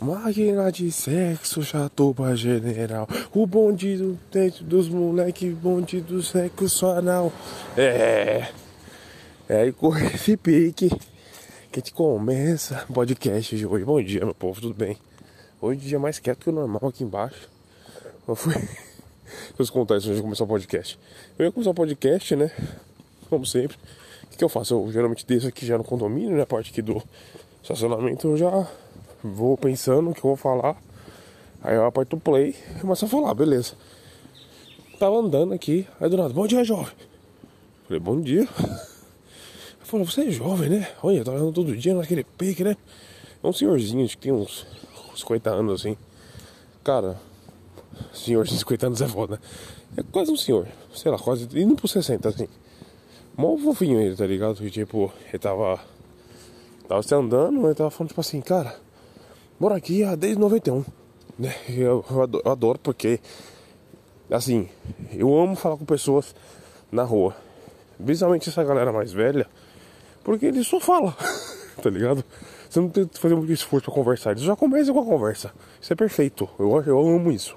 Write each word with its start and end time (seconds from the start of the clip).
Máquina 0.00 0.70
de 0.70 0.92
sexo, 0.92 1.62
chatuba 1.62 2.36
general. 2.36 3.08
O 3.34 3.46
bonde 3.46 3.96
do 3.96 4.18
dentro 4.30 4.62
dos 4.62 4.90
moleque, 4.90 5.48
bonde 5.48 6.02
do 6.02 6.22
sexo 6.22 6.86
anal. 6.86 7.32
É. 7.78 8.46
É 9.48 9.60
aí 9.62 9.72
com 9.72 9.96
esse 9.96 10.36
pique 10.36 10.90
que 10.90 10.96
a 11.72 11.76
gente 11.78 11.94
começa 11.94 12.84
o 12.90 12.92
podcast 12.92 13.56
de 13.56 13.64
hoje. 13.64 13.84
Bom 13.86 14.02
dia, 14.02 14.22
meu 14.22 14.34
povo, 14.34 14.60
tudo 14.60 14.74
bem? 14.74 14.98
Hoje 15.62 15.80
dia 15.80 15.98
mais 15.98 16.18
quieto 16.18 16.40
que 16.40 16.50
o 16.50 16.52
normal 16.52 16.88
aqui 16.88 17.02
embaixo. 17.02 17.48
Eu 18.28 18.34
fui. 18.34 18.52
Deixa 19.56 19.72
eu 19.72 19.72
contar 19.72 19.96
isso 19.96 20.08
antes 20.08 20.16
de 20.18 20.22
começar 20.22 20.44
o 20.44 20.46
podcast. 20.46 20.98
Eu 21.38 21.46
ia 21.46 21.52
começar 21.52 21.70
o 21.70 21.74
podcast, 21.74 22.36
né? 22.36 22.50
Como 23.30 23.46
sempre. 23.46 23.78
O 24.24 24.26
que, 24.26 24.36
que 24.36 24.44
eu 24.44 24.48
faço? 24.50 24.74
Eu 24.74 24.92
geralmente 24.92 25.24
desço 25.26 25.48
aqui 25.48 25.64
já 25.64 25.78
no 25.78 25.84
condomínio, 25.84 26.36
né? 26.36 26.42
A 26.42 26.46
parte 26.46 26.70
aqui 26.70 26.82
do 26.82 27.02
estacionamento 27.62 28.28
eu 28.28 28.36
já 28.36 28.68
vou 29.22 29.56
pensando 29.56 30.10
o 30.10 30.14
que 30.14 30.20
eu 30.20 30.30
vou 30.30 30.36
falar. 30.36 30.76
Aí 31.62 31.74
eu 31.74 31.84
aperto 31.84 32.16
o 32.16 32.20
play 32.20 32.54
e 32.76 32.80
começo 32.80 33.04
a 33.04 33.08
falar, 33.08 33.34
beleza. 33.34 33.74
Tava 34.98 35.16
andando 35.16 35.52
aqui, 35.52 35.86
aí 36.00 36.08
do 36.08 36.16
nada, 36.16 36.32
bom 36.32 36.46
dia, 36.46 36.64
jovem. 36.64 36.94
Falei, 37.86 38.00
bom 38.00 38.20
dia. 38.20 38.48
Ele 39.76 39.84
falou, 39.84 40.06
você 40.06 40.22
é 40.22 40.30
jovem, 40.30 40.68
né? 40.68 40.88
Olha, 41.02 41.24
tá 41.24 41.32
andando 41.32 41.52
todo 41.52 41.76
dia 41.76 41.94
naquele 41.94 42.24
pique, 42.24 42.64
né? 42.64 42.76
É 43.42 43.46
um 43.46 43.52
senhorzinho 43.52 44.06
que 44.08 44.16
tem 44.16 44.32
uns, 44.32 44.66
uns 45.12 45.20
50 45.20 45.50
anos 45.50 45.80
assim. 45.80 45.96
Cara, 46.82 47.20
senhor 48.12 48.44
de 48.44 48.56
50 48.56 48.86
anos 48.86 49.00
é 49.02 49.08
foda, 49.08 49.34
né? 49.34 49.40
É 49.96 50.02
quase 50.02 50.30
um 50.30 50.36
senhor, 50.36 50.66
sei 50.94 51.10
lá, 51.10 51.18
quase 51.18 51.48
indo 51.58 51.74
pro 51.74 51.88
60 51.88 52.28
assim. 52.28 52.48
Mó 53.36 53.56
fofinho 53.56 54.00
ele, 54.00 54.16
tá 54.16 54.26
ligado? 54.26 54.64
E 54.66 54.70
tipo, 54.70 55.12
ele 55.28 55.38
tava. 55.38 55.80
Tava 56.88 57.02
se 57.02 57.14
andando, 57.14 57.66
ele 57.66 57.74
tava 57.74 57.90
falando 57.90 58.08
tipo 58.08 58.20
assim, 58.20 58.40
cara 58.40 58.85
moro 59.58 59.74
aqui 59.74 60.02
desde 60.16 60.38
91. 60.38 60.84
Né? 61.38 61.54
Eu, 61.68 62.04
eu, 62.08 62.50
adoro, 62.50 62.78
porque, 62.78 63.20
assim, 64.30 64.68
eu 65.12 65.38
amo 65.38 65.54
falar 65.54 65.76
com 65.76 65.84
pessoas 65.84 66.34
na 66.90 67.02
rua. 67.02 67.36
Principalmente 68.02 68.48
essa 68.48 68.64
galera 68.64 68.92
mais 68.92 69.12
velha, 69.12 69.46
porque 70.22 70.46
eles 70.46 70.66
só 70.66 70.80
falam, 70.80 71.14
tá 71.82 71.90
ligado? 71.90 72.24
Você 72.68 72.80
não 72.80 72.88
tem 72.88 73.06
que 73.06 73.18
fazer 73.18 73.34
muito 73.34 73.52
esforço 73.52 73.86
pra 73.86 73.94
conversar, 73.94 74.32
eles 74.32 74.42
já 74.42 74.56
começam 74.56 74.94
com 74.94 75.00
a 75.00 75.04
conversa. 75.04 75.52
Isso 75.80 75.92
é 75.92 75.96
perfeito, 75.96 76.48
eu, 76.58 76.82
eu 76.82 76.98
amo 76.98 77.30
isso, 77.30 77.56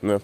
né? 0.00 0.20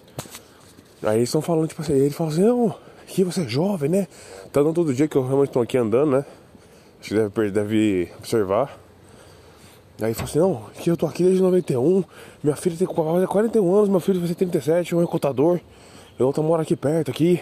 Aí 1.03 1.17
eles 1.17 1.29
estão 1.29 1.41
falando, 1.41 1.67
tipo 1.67 1.81
assim, 1.81 1.93
ele 1.93 2.09
fala 2.09 2.31
assim, 2.31 2.41
não, 2.41 2.73
que 3.05 3.23
você 3.23 3.41
é 3.41 3.47
jovem, 3.47 3.89
né? 3.89 4.07
Tá 4.51 4.63
dando 4.63 4.73
todo 4.73 4.93
dia 4.93 5.07
que 5.07 5.15
eu 5.15 5.25
realmente 5.25 5.49
estou 5.49 5.61
aqui 5.61 5.77
andando, 5.77 6.11
né? 6.11 6.25
Acho 6.99 7.09
que 7.09 7.15
deve, 7.15 7.51
deve 7.51 8.11
observar. 8.17 8.84
Aí 10.01 10.13
falou 10.13 10.29
assim, 10.29 10.39
não, 10.39 10.69
que 10.81 10.91
eu 10.91 10.97
tô 10.97 11.05
aqui 11.05 11.23
desde 11.23 11.41
91, 11.41 12.03
minha 12.43 12.55
filha 12.55 12.75
tem 12.75 12.85
41 12.85 13.75
anos, 13.75 13.87
meu 13.89 14.01
filho 14.01 14.19
vai 14.19 14.27
ser 14.27 14.35
37, 14.35 14.93
um 14.93 15.05
contador, 15.05 15.59
eu 16.19 16.27
outra 16.27 16.43
moro 16.43 16.61
aqui 16.61 16.75
perto, 16.75 17.11
aqui, 17.11 17.41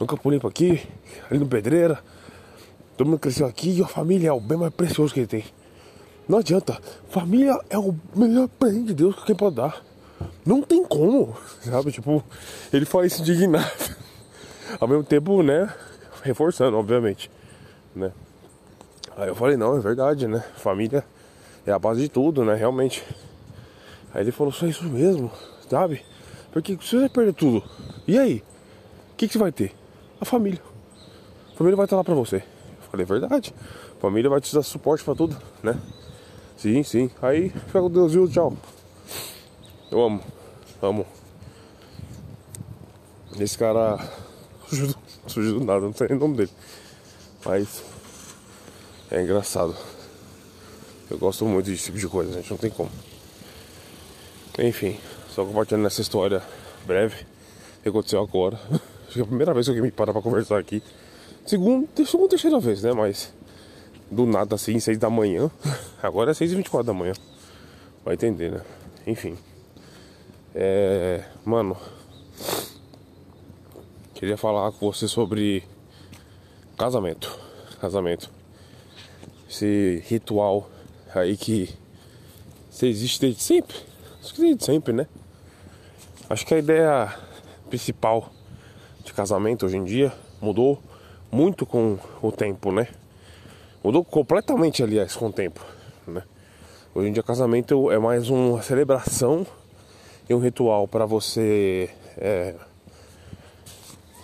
no 0.00 0.06
Campo 0.06 0.30
Limpo 0.30 0.48
aqui, 0.48 0.82
ali 1.30 1.38
no 1.38 1.46
Pedreira. 1.46 1.98
Todo 2.96 3.06
mundo 3.06 3.18
cresceu 3.18 3.46
aqui 3.46 3.70
e 3.70 3.82
a 3.82 3.86
família 3.86 4.28
é 4.28 4.32
o 4.32 4.40
bem 4.40 4.58
mais 4.58 4.72
precioso 4.72 5.12
que 5.12 5.20
ele 5.20 5.26
tem. 5.26 5.44
Não 6.28 6.38
adianta, 6.38 6.78
família 7.08 7.58
é 7.68 7.78
o 7.78 7.94
melhor 8.14 8.48
presente 8.48 8.88
de 8.88 8.94
Deus 8.94 9.14
que 9.16 9.26
quem 9.26 9.34
pode 9.34 9.56
dar. 9.56 9.82
Não 10.44 10.62
tem 10.62 10.84
como, 10.84 11.36
sabe? 11.60 11.92
Tipo, 11.92 12.22
ele 12.72 12.84
fala 12.84 13.06
isso 13.06 13.22
indignado. 13.22 13.66
Ao 14.80 14.88
mesmo 14.88 15.04
tempo, 15.04 15.42
né? 15.42 15.72
Reforçando, 16.22 16.76
obviamente, 16.76 17.30
né? 17.94 18.12
Aí 19.16 19.28
eu 19.28 19.34
falei, 19.34 19.56
não, 19.56 19.76
é 19.76 19.80
verdade, 19.80 20.26
né? 20.26 20.42
Família 20.56 21.04
é 21.66 21.72
a 21.72 21.78
base 21.78 22.02
de 22.02 22.08
tudo, 22.08 22.44
né? 22.44 22.54
Realmente. 22.54 23.02
Aí 24.12 24.22
ele 24.22 24.32
falou, 24.32 24.52
só 24.52 24.66
isso 24.66 24.84
mesmo, 24.84 25.30
sabe? 25.68 26.04
Porque 26.52 26.76
se 26.80 26.98
você 26.98 27.08
perder 27.08 27.32
tudo, 27.32 27.62
e 28.06 28.18
aí? 28.18 28.42
O 29.12 29.16
que, 29.16 29.26
que 29.26 29.32
você 29.32 29.38
vai 29.38 29.52
ter? 29.52 29.72
A 30.20 30.24
família. 30.24 30.60
A 31.52 31.56
família 31.56 31.76
vai 31.76 31.86
estar 31.86 31.96
lá 31.96 32.04
pra 32.04 32.14
você. 32.14 32.36
Eu 32.36 32.90
falei, 32.90 33.06
verdade. 33.06 33.54
A 33.96 34.00
família 34.00 34.28
vai 34.28 34.40
te 34.40 34.54
dar 34.54 34.62
suporte 34.62 35.04
pra 35.04 35.14
tudo, 35.14 35.36
né? 35.62 35.80
Sim, 36.56 36.82
sim. 36.82 37.10
Aí, 37.22 37.48
fica 37.48 37.80
com 37.80 37.90
Deus, 37.90 38.12
viu? 38.12 38.28
Tchau. 38.28 38.56
Eu 39.90 40.02
amo. 40.02 40.22
Amo. 40.82 41.06
Esse 43.38 43.56
cara 43.56 43.98
surgiu, 45.26 45.58
do 45.58 45.64
nada, 45.64 45.80
não 45.80 45.92
sei 45.92 46.08
o 46.08 46.18
nome 46.18 46.36
dele. 46.36 46.50
Mas 47.44 47.82
é 49.10 49.22
engraçado. 49.22 49.74
Eu 51.12 51.18
gosto 51.18 51.44
muito 51.44 51.66
desse 51.66 51.84
tipo 51.84 51.98
de 51.98 52.08
coisa, 52.08 52.32
gente, 52.32 52.50
não 52.50 52.56
tem 52.56 52.70
como. 52.70 52.90
Enfim, 54.58 54.98
só 55.28 55.44
compartilhando 55.44 55.86
essa 55.86 56.00
história 56.00 56.42
breve 56.86 57.26
que 57.82 57.90
aconteceu 57.90 58.22
agora. 58.22 58.58
Acho 59.04 59.12
que 59.12 59.20
é 59.20 59.22
a 59.22 59.26
primeira 59.26 59.52
vez 59.52 59.66
que 59.66 59.72
alguém 59.72 59.82
me 59.82 59.90
para 59.90 60.10
pra 60.10 60.22
conversar 60.22 60.58
aqui. 60.58 60.82
Segunda, 61.44 61.86
segunda 62.06 62.30
terceira 62.30 62.58
vez, 62.58 62.82
né? 62.82 62.94
Mas 62.94 63.30
do 64.10 64.24
nada 64.24 64.54
assim, 64.54 64.80
6 64.80 64.96
da 64.96 65.10
manhã. 65.10 65.50
Agora 66.02 66.30
é 66.30 66.34
6 66.34 66.50
e 66.50 66.54
24 66.54 66.86
da 66.86 66.94
manhã. 66.94 67.12
Vai 68.02 68.14
entender, 68.14 68.50
né? 68.50 68.62
Enfim. 69.06 69.36
É. 70.54 71.24
Mano. 71.44 71.76
Queria 74.14 74.38
falar 74.38 74.72
com 74.72 74.90
você 74.90 75.06
sobre 75.06 75.62
casamento. 76.78 77.38
Casamento. 77.82 78.30
Esse 79.46 80.02
ritual 80.06 80.71
aí 81.14 81.36
que 81.36 81.74
você 82.70 82.86
existe 82.86 83.20
desde 83.20 83.42
sempre. 83.42 83.76
Acho 84.22 84.34
que 84.34 84.40
desde 84.40 84.64
sempre, 84.64 84.92
né? 84.92 85.06
Acho 86.28 86.46
que 86.46 86.54
a 86.54 86.58
ideia 86.58 87.14
principal 87.68 88.32
de 89.04 89.12
casamento 89.12 89.66
hoje 89.66 89.76
em 89.76 89.84
dia 89.84 90.12
mudou 90.40 90.82
muito 91.30 91.66
com 91.66 91.98
o 92.22 92.32
tempo, 92.32 92.72
né? 92.72 92.88
Mudou 93.82 94.04
completamente, 94.04 94.82
aliás, 94.82 95.16
com 95.16 95.26
o 95.26 95.32
tempo, 95.32 95.60
né? 96.06 96.22
Hoje 96.94 97.08
em 97.08 97.12
dia, 97.12 97.22
casamento 97.22 97.90
é 97.90 97.98
mais 97.98 98.28
uma 98.28 98.62
celebração 98.62 99.46
e 100.28 100.34
um 100.34 100.38
ritual 100.38 100.86
para 100.86 101.04
você 101.04 101.90
é, 102.16 102.54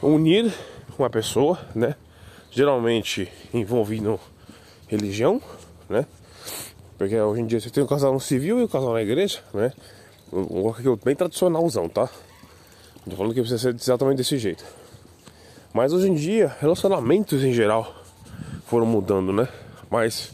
unir 0.03 0.53
uma 0.99 1.11
pessoa, 1.11 1.59
né? 1.75 1.95
Geralmente 2.51 3.31
envolvendo 3.53 4.21
religião, 4.87 5.41
né? 5.89 6.07
Porque 6.99 7.17
hoje 7.19 7.41
em 7.41 7.47
dia 7.47 7.61
você 7.61 7.71
tem 7.71 7.83
o 7.83 7.87
casal 7.87 8.13
no 8.13 8.21
civil 8.21 8.59
e 8.59 8.65
o 8.65 8.69
casal 8.69 8.93
na 8.93 9.01
igreja, 9.01 9.39
né? 9.55 9.73
Um 10.33 10.97
bem 11.03 11.15
tradicionalzão, 11.15 11.89
tá? 11.89 12.11
Não 13.07 13.13
tô 13.13 13.17
falando 13.17 13.33
que 13.33 13.41
precisa 13.41 13.59
ser 13.59 13.75
exatamente 13.75 14.19
desse 14.19 14.37
jeito. 14.37 14.65
Mas 15.73 15.93
hoje 15.93 16.11
em 16.11 16.15
dia, 16.15 16.55
relacionamentos 16.61 17.45
em 17.45 17.53
geral 17.53 17.95
foram 18.67 18.85
mudando, 18.85 19.33
né? 19.33 19.49
Mas, 19.89 20.33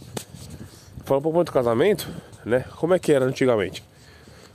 falando 1.04 1.20
um 1.20 1.22
pouco 1.22 1.44
do 1.44 1.52
casamento, 1.52 2.08
né? 2.44 2.64
Como 2.76 2.94
é 2.94 2.98
que 2.98 3.12
era 3.12 3.26
antigamente? 3.26 3.84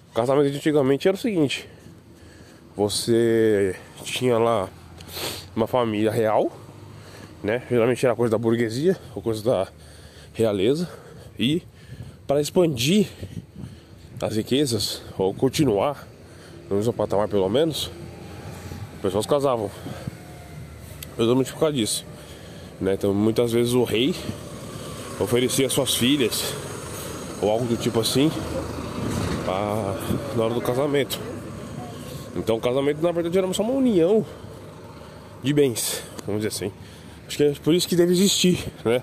O 0.09 0.13
casamento 0.13 0.49
de 0.49 0.57
antigamente 0.57 1.07
era 1.07 1.15
o 1.15 1.19
seguinte: 1.19 1.69
você 2.75 3.75
tinha 4.03 4.37
lá 4.39 4.67
uma 5.55 5.67
família 5.67 6.11
real, 6.11 6.51
né? 7.43 7.61
Geralmente 7.69 8.03
era 8.03 8.15
coisa 8.15 8.31
da 8.31 8.37
burguesia 8.37 8.97
ou 9.13 9.21
coisa 9.21 9.43
da 9.43 9.67
realeza, 10.33 10.89
e 11.37 11.61
para 12.29 12.39
expandir 12.39 13.07
as 14.21 14.35
riquezas, 14.35 15.01
ou 15.17 15.33
continuar 15.33 16.07
no 16.69 16.75
mesmo 16.75 16.93
patamar 16.93 17.27
pelo 17.27 17.49
menos, 17.49 17.89
as 18.97 19.01
pessoas 19.01 19.25
casavam. 19.25 19.71
Exatamente 21.17 21.51
por 21.51 21.59
causa 21.59 21.75
disso. 21.75 22.05
Né? 22.79 22.93
Então 22.93 23.11
muitas 23.15 23.51
vezes 23.51 23.73
o 23.73 23.83
rei 23.83 24.13
oferecia 25.19 25.67
suas 25.71 25.95
filhas 25.95 26.53
ou 27.41 27.49
algo 27.49 27.65
do 27.65 27.75
tipo 27.75 27.99
assim 27.99 28.31
pra, 29.43 29.95
na 30.35 30.43
hora 30.43 30.53
do 30.53 30.61
casamento. 30.61 31.19
Então 32.35 32.57
o 32.57 32.61
casamento 32.61 33.01
na 33.01 33.11
verdade 33.11 33.39
era 33.39 33.51
só 33.55 33.63
uma 33.63 33.73
união 33.73 34.23
de 35.41 35.51
bens, 35.51 36.03
vamos 36.27 36.43
dizer 36.43 36.49
assim. 36.49 36.71
Acho 37.27 37.37
que 37.37 37.43
é 37.43 37.53
por 37.53 37.73
isso 37.73 37.87
que 37.87 37.95
deve 37.95 38.11
existir, 38.11 38.71
né? 38.85 39.01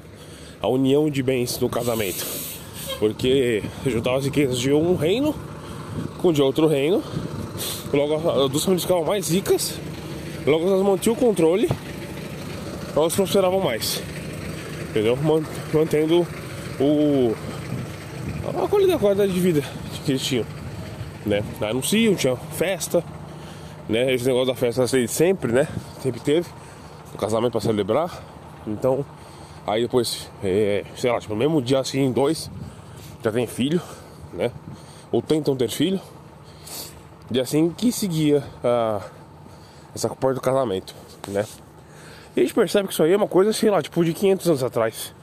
A 0.63 0.69
união 0.69 1.11
de 1.11 1.25
bens 1.25 1.59
no 1.59 1.69
casamento. 1.69 2.25
Porque 2.99 3.63
juntava 3.87 4.19
as 4.19 4.25
riquezas 4.25 4.59
de 4.59 4.73
um 4.73 4.95
reino 4.97 5.35
com 6.19 6.33
de 6.33 6.43
outro 6.43 6.67
reino. 6.67 7.03
Logo 7.93 8.49
duas 8.49 8.65
famílias 8.65 8.83
ficavam 8.83 9.05
mais 9.05 9.31
ricas. 9.31 9.79
Logo 10.47 10.67
elas 10.67 10.83
mantinham 10.83 11.15
o 11.15 11.19
controle. 11.19 11.69
Elas 12.95 13.15
prosperavam 13.15 13.61
mais. 13.61 14.03
Entendeu? 14.91 15.17
Mantendo 15.73 16.27
o. 16.81 17.35
a 18.63 18.99
qualidade, 18.99 19.33
de 19.33 19.41
vida 19.41 19.63
que 20.05 20.13
eles 20.13 20.23
tinham. 20.23 20.47
Né? 21.27 21.43
Anunciam, 21.61 22.15
tinha 22.15 22.37
festa. 22.37 23.05
Né? 23.89 24.15
Esse 24.15 24.25
negócio 24.27 24.47
da 24.47 24.55
festa 24.55 24.87
sempre, 25.09 25.53
né? 25.53 25.69
Sempre 26.01 26.21
teve. 26.21 26.49
O 27.13 27.19
casamento 27.19 27.53
para 27.53 27.61
celebrar. 27.61 28.23
Então, 28.67 29.05
aí 29.67 29.83
depois, 29.83 30.31
é, 30.43 30.85
sei 30.97 31.11
lá, 31.11 31.21
tipo, 31.21 31.35
no 31.35 31.39
mesmo 31.39 31.61
dia 31.61 31.81
assim, 31.81 32.11
dois, 32.11 32.51
já 33.27 33.33
tem 33.33 33.47
filho, 33.47 33.83
né? 34.33 34.53
Ou 35.11 35.21
tentam 35.21 35.57
ter 35.57 35.69
filho. 35.69 36.01
E 37.31 37.41
assim 37.41 37.71
que 37.71 37.91
seguia 37.91 38.43
a, 38.63 39.01
essa 39.93 40.09
parte 40.09 40.37
do 40.37 40.41
casamento, 40.41 40.95
né? 41.27 41.45
E 42.37 42.41
a 42.41 42.43
gente 42.45 42.55
percebe 42.55 42.87
que 42.87 42.93
isso 42.93 43.03
aí 43.03 43.13
é 43.13 43.17
uma 43.17 43.27
coisa, 43.27 43.53
sei 43.53 43.69
lá, 43.69 43.83
tipo 43.83 44.05
de 44.05 44.13
500 44.13 44.47
anos 44.47 44.63
atrás. 44.63 45.15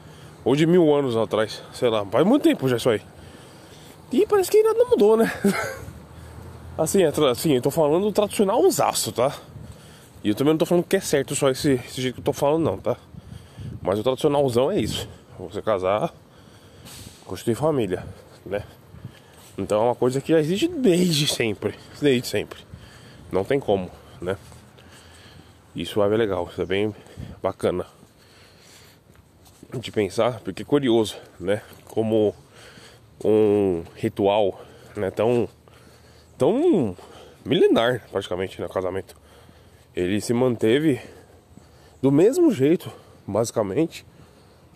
Ou 0.44 0.54
de 0.54 0.66
mil 0.66 0.94
anos 0.94 1.16
atrás, 1.16 1.62
sei 1.72 1.88
lá, 1.88 2.04
faz 2.04 2.26
muito 2.26 2.42
tempo 2.42 2.68
já 2.68 2.76
isso 2.76 2.90
aí. 2.90 3.00
E 4.12 4.26
parece 4.26 4.50
que 4.50 4.62
nada 4.62 4.84
mudou, 4.84 5.16
né? 5.16 5.32
assim, 6.76 7.02
é, 7.02 7.12
assim, 7.30 7.54
eu 7.54 7.62
tô 7.62 7.70
falando 7.70 8.12
tradicional 8.12 8.60
usaço, 8.60 9.12
tá? 9.12 9.34
E 10.22 10.28
eu 10.28 10.34
também 10.34 10.52
não 10.52 10.58
tô 10.58 10.66
falando 10.66 10.84
que 10.84 10.96
é 10.96 11.00
certo 11.00 11.34
só 11.34 11.48
esse, 11.48 11.72
esse 11.72 12.02
jeito 12.02 12.16
que 12.16 12.20
eu 12.20 12.24
tô 12.24 12.34
falando, 12.34 12.64
não, 12.64 12.76
tá? 12.76 12.98
Mas 13.80 13.98
o 13.98 14.02
tradicionalzão 14.02 14.70
é 14.70 14.78
isso. 14.78 15.08
Você 15.38 15.62
casar, 15.62 16.12
construir 17.24 17.54
família, 17.54 18.06
né? 18.44 18.64
Então 19.56 19.82
é 19.82 19.84
uma 19.86 19.94
coisa 19.94 20.20
que 20.20 20.32
já 20.32 20.40
existe 20.40 20.68
desde 20.68 21.26
sempre. 21.26 21.74
Desde 22.00 22.26
sempre. 22.26 22.60
Não 23.30 23.44
tem 23.44 23.60
como, 23.60 23.90
né? 24.20 24.36
Isso 25.74 26.02
é 26.02 26.08
legal, 26.08 26.48
isso 26.50 26.62
é 26.62 26.66
bem 26.66 26.94
bacana 27.42 27.86
de 29.72 29.90
pensar, 29.90 30.40
porque 30.40 30.62
é 30.62 30.64
curioso, 30.64 31.16
né? 31.38 31.62
Como 31.86 32.34
um 33.24 33.82
ritual, 33.96 34.60
né? 34.96 35.10
Tão, 35.10 35.48
tão 36.38 36.96
milenar, 37.44 38.06
praticamente, 38.10 38.60
no 38.60 38.66
né? 38.66 38.72
casamento. 38.72 39.16
Ele 39.94 40.20
se 40.20 40.32
manteve 40.32 41.00
do 42.02 42.10
mesmo 42.10 42.52
jeito, 42.52 42.90
basicamente, 43.26 44.04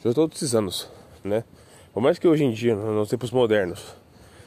já 0.04 0.12
todos 0.12 0.36
esses 0.36 0.54
anos, 0.54 0.90
né? 1.22 1.44
Por 1.93 2.02
mais 2.02 2.19
que 2.19 2.29
hoje 2.29 2.44
em 2.44 2.52
dia, 2.52 2.75
nos 2.75 3.08
tempos 3.08 3.31
modernos, 3.31 3.94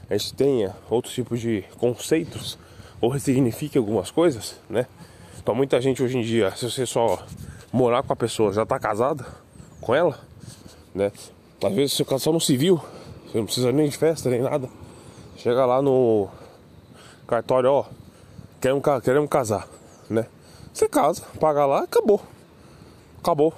a 0.09 0.15
gente 0.15 0.33
tenha 0.33 0.75
outros 0.89 1.13
tipos 1.13 1.39
de 1.39 1.63
conceitos 1.77 2.57
ou 2.99 3.09
ressignifique 3.09 3.77
algumas 3.77 4.11
coisas, 4.11 4.59
né? 4.69 4.85
Então 5.41 5.55
muita 5.55 5.81
gente 5.81 6.03
hoje 6.03 6.17
em 6.17 6.21
dia, 6.21 6.55
se 6.55 6.69
você 6.69 6.85
só 6.85 7.25
morar 7.73 8.03
com 8.03 8.13
a 8.13 8.15
pessoa, 8.15 8.53
já 8.53 8.65
tá 8.65 8.77
casada 8.77 9.25
com 9.79 9.95
ela, 9.95 10.19
né? 10.93 11.11
Às 11.63 11.73
vezes 11.73 11.93
seu 11.93 12.05
casal 12.05 12.33
não 12.33 12.39
civil, 12.39 12.79
você 13.25 13.37
não 13.37 13.45
precisa 13.45 13.71
nem 13.71 13.89
de 13.89 13.97
festa, 13.97 14.29
nem 14.29 14.41
nada. 14.41 14.69
Chega 15.37 15.65
lá 15.65 15.81
no 15.81 16.29
cartório, 17.27 17.71
ó, 17.71 17.85
queremos, 18.59 18.83
queremos 19.03 19.29
casar, 19.29 19.67
né? 20.09 20.27
Você 20.73 20.87
casa, 20.87 21.23
paga 21.39 21.65
lá, 21.65 21.83
acabou. 21.83 22.21
Acabou, 23.19 23.53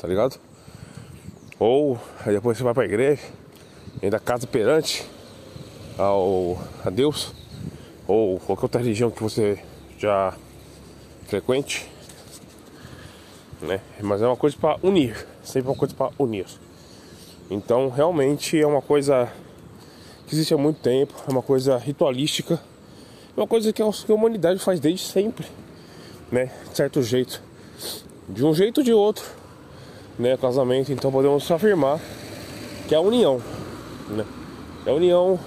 tá 0.00 0.08
ligado? 0.08 0.40
Ou 1.58 1.98
depois 2.24 2.56
você 2.56 2.64
vai 2.64 2.74
pra 2.74 2.84
igreja, 2.84 3.22
ainda 4.02 4.20
casa 4.20 4.46
perante 4.46 5.04
ao 5.96 6.56
a 6.84 6.90
Deus, 6.90 7.32
ou 8.06 8.38
qualquer 8.38 8.64
outra 8.64 8.80
religião 8.80 9.10
que 9.10 9.22
você 9.22 9.58
já 9.98 10.34
frequente, 11.26 11.90
né? 13.60 13.80
Mas 14.00 14.22
é 14.22 14.26
uma 14.26 14.36
coisa 14.36 14.56
para 14.56 14.78
unir, 14.82 15.26
sempre 15.42 15.68
uma 15.68 15.76
coisa 15.76 15.94
para 15.94 16.12
unir. 16.18 16.46
Então, 17.50 17.88
realmente 17.88 18.60
é 18.60 18.66
uma 18.66 18.80
coisa 18.80 19.28
que 20.26 20.34
existe 20.34 20.54
há 20.54 20.58
muito 20.58 20.80
tempo, 20.80 21.14
é 21.26 21.30
uma 21.30 21.42
coisa 21.42 21.76
ritualística, 21.76 22.54
é 23.36 23.40
uma 23.40 23.46
coisa 23.48 23.72
que 23.72 23.82
a 23.82 24.14
humanidade 24.14 24.60
faz 24.60 24.78
desde 24.78 25.04
sempre, 25.04 25.46
né? 26.30 26.52
De 26.70 26.76
certo 26.76 27.02
jeito, 27.02 27.42
de 28.28 28.44
um 28.44 28.54
jeito 28.54 28.78
ou 28.78 28.84
de 28.84 28.92
outro, 28.92 29.24
né? 30.18 30.36
Casamento, 30.36 30.92
então 30.92 31.12
podemos 31.12 31.50
afirmar 31.50 32.00
que 32.88 32.94
é 32.94 32.98
a 32.98 33.00
união, 33.00 33.40
né? 34.08 34.24
É 34.86 34.90
a 34.90 34.94
união, 34.94 35.38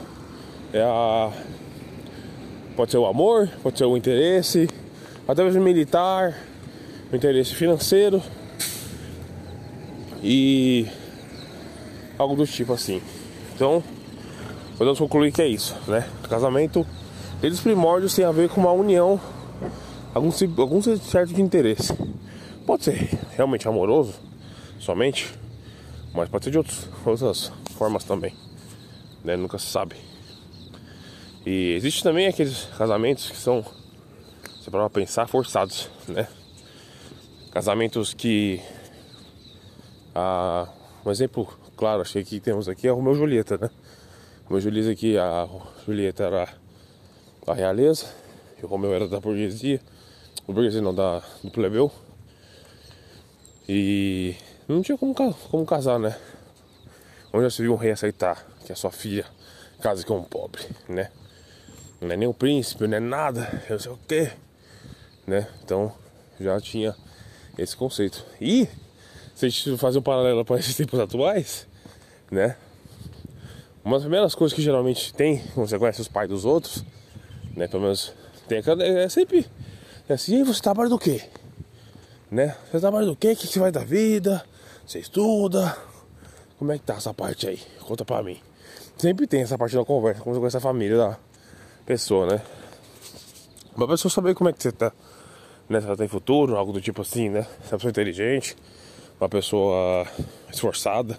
é 0.71 0.81
a 0.81 1.31
pode 2.75 2.91
ser 2.91 2.97
o 2.97 3.05
amor, 3.05 3.49
pode 3.61 3.77
ser 3.77 3.85
o 3.85 3.97
interesse, 3.97 4.69
até 5.27 5.43
mesmo 5.43 5.61
militar, 5.61 6.35
o 7.11 7.15
interesse 7.15 7.53
financeiro 7.53 8.21
e 10.23 10.87
algo 12.17 12.35
do 12.35 12.45
tipo 12.45 12.73
assim. 12.73 13.01
Então, 13.55 13.83
podemos 14.77 14.99
concluir 14.99 15.31
que 15.31 15.41
é 15.41 15.47
isso, 15.47 15.75
né? 15.87 16.07
Casamento, 16.29 16.85
desde 17.41 17.57
os 17.57 17.63
primórdios, 17.63 18.15
tem 18.15 18.23
a 18.23 18.31
ver 18.31 18.49
com 18.49 18.61
uma 18.61 18.71
união, 18.71 19.19
algum, 20.13 20.31
algum 20.57 20.81
certo 20.81 21.33
de 21.33 21.41
interesse. 21.41 21.93
Pode 22.65 22.83
ser 22.83 23.09
realmente 23.35 23.67
amoroso, 23.67 24.13
somente, 24.81 25.31
mas 26.13 26.27
pode 26.27 26.43
ser 26.43 26.51
de 26.51 26.57
outros, 26.57 26.89
outras 27.05 27.51
formas 27.77 28.03
também, 28.03 28.35
né? 29.23 29.37
Nunca 29.37 29.57
se 29.57 29.67
sabe. 29.67 29.95
E 31.45 31.73
existe 31.73 32.03
também 32.03 32.27
aqueles 32.27 32.65
casamentos 32.77 33.29
que 33.29 33.37
são 33.37 33.63
você 34.59 34.69
para 34.69 34.89
pensar, 34.89 35.27
forçados, 35.27 35.89
né? 36.07 36.27
Casamentos 37.51 38.13
que. 38.13 38.61
Ah, 40.13 40.67
um 41.05 41.11
exemplo 41.11 41.47
claro, 41.75 42.01
achei 42.01 42.23
que 42.23 42.39
temos 42.39 42.67
aqui 42.67 42.87
é 42.87 42.91
o 42.91 42.95
Romeu 42.95 43.13
e 43.13 43.17
Julieta, 43.17 43.57
né? 43.57 43.69
O 44.43 44.49
Romeu 44.49 44.59
e 44.59 44.61
Julieta 44.61 44.91
aqui, 44.91 45.17
a 45.17 45.47
Julieta 45.85 46.23
era 46.23 46.49
da 47.45 47.53
realeza, 47.53 48.05
e 48.61 48.65
o 48.65 48.67
Romeu 48.67 48.93
era 48.93 49.07
da 49.07 49.19
burguesia, 49.19 49.79
o 50.47 50.53
burguesia 50.53 50.81
não, 50.81 50.93
da, 50.93 51.23
do 51.43 51.49
plebeu. 51.49 51.91
E 53.67 54.35
não 54.71 54.81
tinha 54.81 54.97
como, 54.97 55.13
como 55.13 55.65
casar, 55.65 55.99
né? 55.99 56.17
Onde 57.33 57.45
já 57.45 57.49
se 57.49 57.61
viu 57.61 57.73
um 57.73 57.77
rei 57.77 57.91
aceitar 57.91 58.45
que 58.65 58.71
a 58.71 58.75
sua 58.75 58.91
filha 58.91 59.25
case 59.81 60.05
com 60.05 60.17
um 60.17 60.23
pobre, 60.23 60.63
né? 60.87 61.09
Não 61.99 62.11
é 62.11 62.17
nem 62.17 62.27
o 62.27 62.33
príncipe, 62.33 62.87
não 62.87 62.97
é 62.97 62.99
nada, 62.99 63.63
eu 63.69 63.79
sei 63.79 63.91
o 63.91 63.99
quê 64.07 64.31
né? 65.25 65.47
Então 65.63 65.91
já 66.39 66.59
tinha 66.59 66.95
esse 67.57 67.75
conceito. 67.75 68.25
E 68.39 68.67
se 69.35 69.45
a 69.45 69.49
gente 69.49 69.77
fazer 69.77 69.99
um 69.99 70.01
paralelo 70.01 70.43
para 70.43 70.59
esses 70.59 70.75
tempos 70.75 70.99
atuais, 70.99 71.67
né? 72.29 72.57
Uma 73.83 73.97
das 73.97 74.03
primeiras 74.03 74.35
coisas 74.35 74.55
que 74.55 74.61
geralmente 74.61 75.13
tem, 75.13 75.39
quando 75.53 75.67
você 75.67 75.79
conhece 75.79 76.01
os 76.01 76.07
pais 76.07 76.29
dos 76.29 76.45
outros, 76.45 76.83
né? 77.55 77.67
Pelo 77.67 77.83
menos 77.83 78.13
tem 78.47 78.59
aquela. 78.59 78.83
É 78.83 79.09
sempre 79.09 79.45
é 80.07 80.13
assim, 80.13 80.43
você 80.43 80.61
trabalha 80.61 80.89
do 80.89 80.99
quê? 80.99 81.21
Né? 82.29 82.55
Você 82.71 82.79
trabalha 82.79 83.05
do 83.05 83.15
quê? 83.15 83.31
O 83.31 83.35
que 83.35 83.47
você 83.47 83.59
vai 83.59 83.71
da 83.71 83.83
vida? 83.83 84.43
Você 84.91 84.99
estuda? 84.99 85.77
Como 86.59 86.69
é 86.73 86.77
que 86.77 86.83
tá 86.83 86.95
essa 86.95 87.13
parte 87.13 87.47
aí? 87.47 87.57
Conta 87.79 88.03
pra 88.03 88.21
mim. 88.21 88.37
Sempre 88.97 89.25
tem 89.25 89.41
essa 89.41 89.57
parte 89.57 89.73
da 89.73 89.85
conversa, 89.85 90.21
quando 90.21 90.35
você 90.35 90.39
conhece 90.41 90.57
a 90.57 90.59
família 90.59 90.97
da 90.97 91.17
pessoa, 91.85 92.25
né? 92.25 92.41
Pra 93.73 93.87
pessoa 93.87 94.11
saber 94.11 94.35
como 94.35 94.49
é 94.49 94.53
que 94.53 94.61
você 94.61 94.69
tá 94.69 94.91
né, 95.69 95.79
se 95.79 95.87
ela 95.87 95.95
tem 95.95 96.09
futuro, 96.09 96.57
algo 96.57 96.73
do 96.73 96.81
tipo 96.81 97.03
assim, 97.03 97.29
né? 97.29 97.43
Se 97.43 97.47
é 97.47 97.71
uma 97.71 97.77
pessoa 97.77 97.89
inteligente, 97.89 98.57
uma 99.17 99.29
pessoa 99.29 100.05
esforçada. 100.51 101.17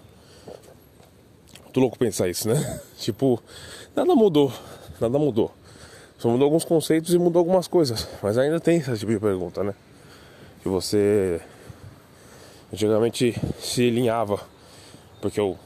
Tô 1.73 1.81
louco 1.81 1.99
pensar 1.99 2.29
isso, 2.29 2.51
né? 2.51 2.83
tipo, 3.01 3.43
nada 3.97 4.15
mudou, 4.15 4.53
nada 5.01 5.19
mudou. 5.19 5.51
Só 6.19 6.29
mudou 6.29 6.45
alguns 6.45 6.67
conceitos 6.67 7.15
e 7.15 7.19
mudou 7.19 7.41
algumas 7.41 7.69
coisas. 7.69 8.07
Mas 8.23 8.37
ainda 8.37 8.61
tem 8.61 8.77
esse 8.77 8.99
tipo 8.99 9.13
de 9.13 9.19
pergunta, 9.19 9.65
né? 9.65 9.75
Que 10.63 10.69
você 10.69 11.41
antigamente 12.73 13.35
se 13.59 13.89
alinhava 13.89 14.41
porque 15.21 15.41
o, 15.41 15.57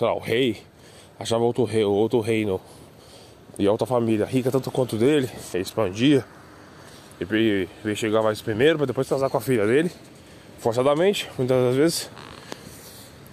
lá, 0.00 0.14
o 0.14 0.18
rei 0.18 0.62
achava 1.18 1.44
outro 1.44 1.64
rei, 1.64 1.84
outro 1.84 2.20
reino 2.20 2.60
e 3.58 3.68
outra 3.68 3.86
família 3.86 4.24
rica 4.24 4.50
tanto 4.50 4.70
quanto 4.70 4.96
dele, 4.96 5.28
ele 5.52 5.62
expandia 5.62 6.24
ele 7.20 7.68
veio 7.82 7.96
chegar 7.96 8.22
mais 8.22 8.40
primeiro 8.40 8.78
para 8.78 8.86
depois 8.86 9.08
casar 9.08 9.28
com 9.28 9.36
a 9.36 9.40
filha 9.40 9.66
dele, 9.66 9.90
forçadamente, 10.58 11.28
muitas 11.36 11.56
das 11.64 11.76
vezes. 11.76 12.10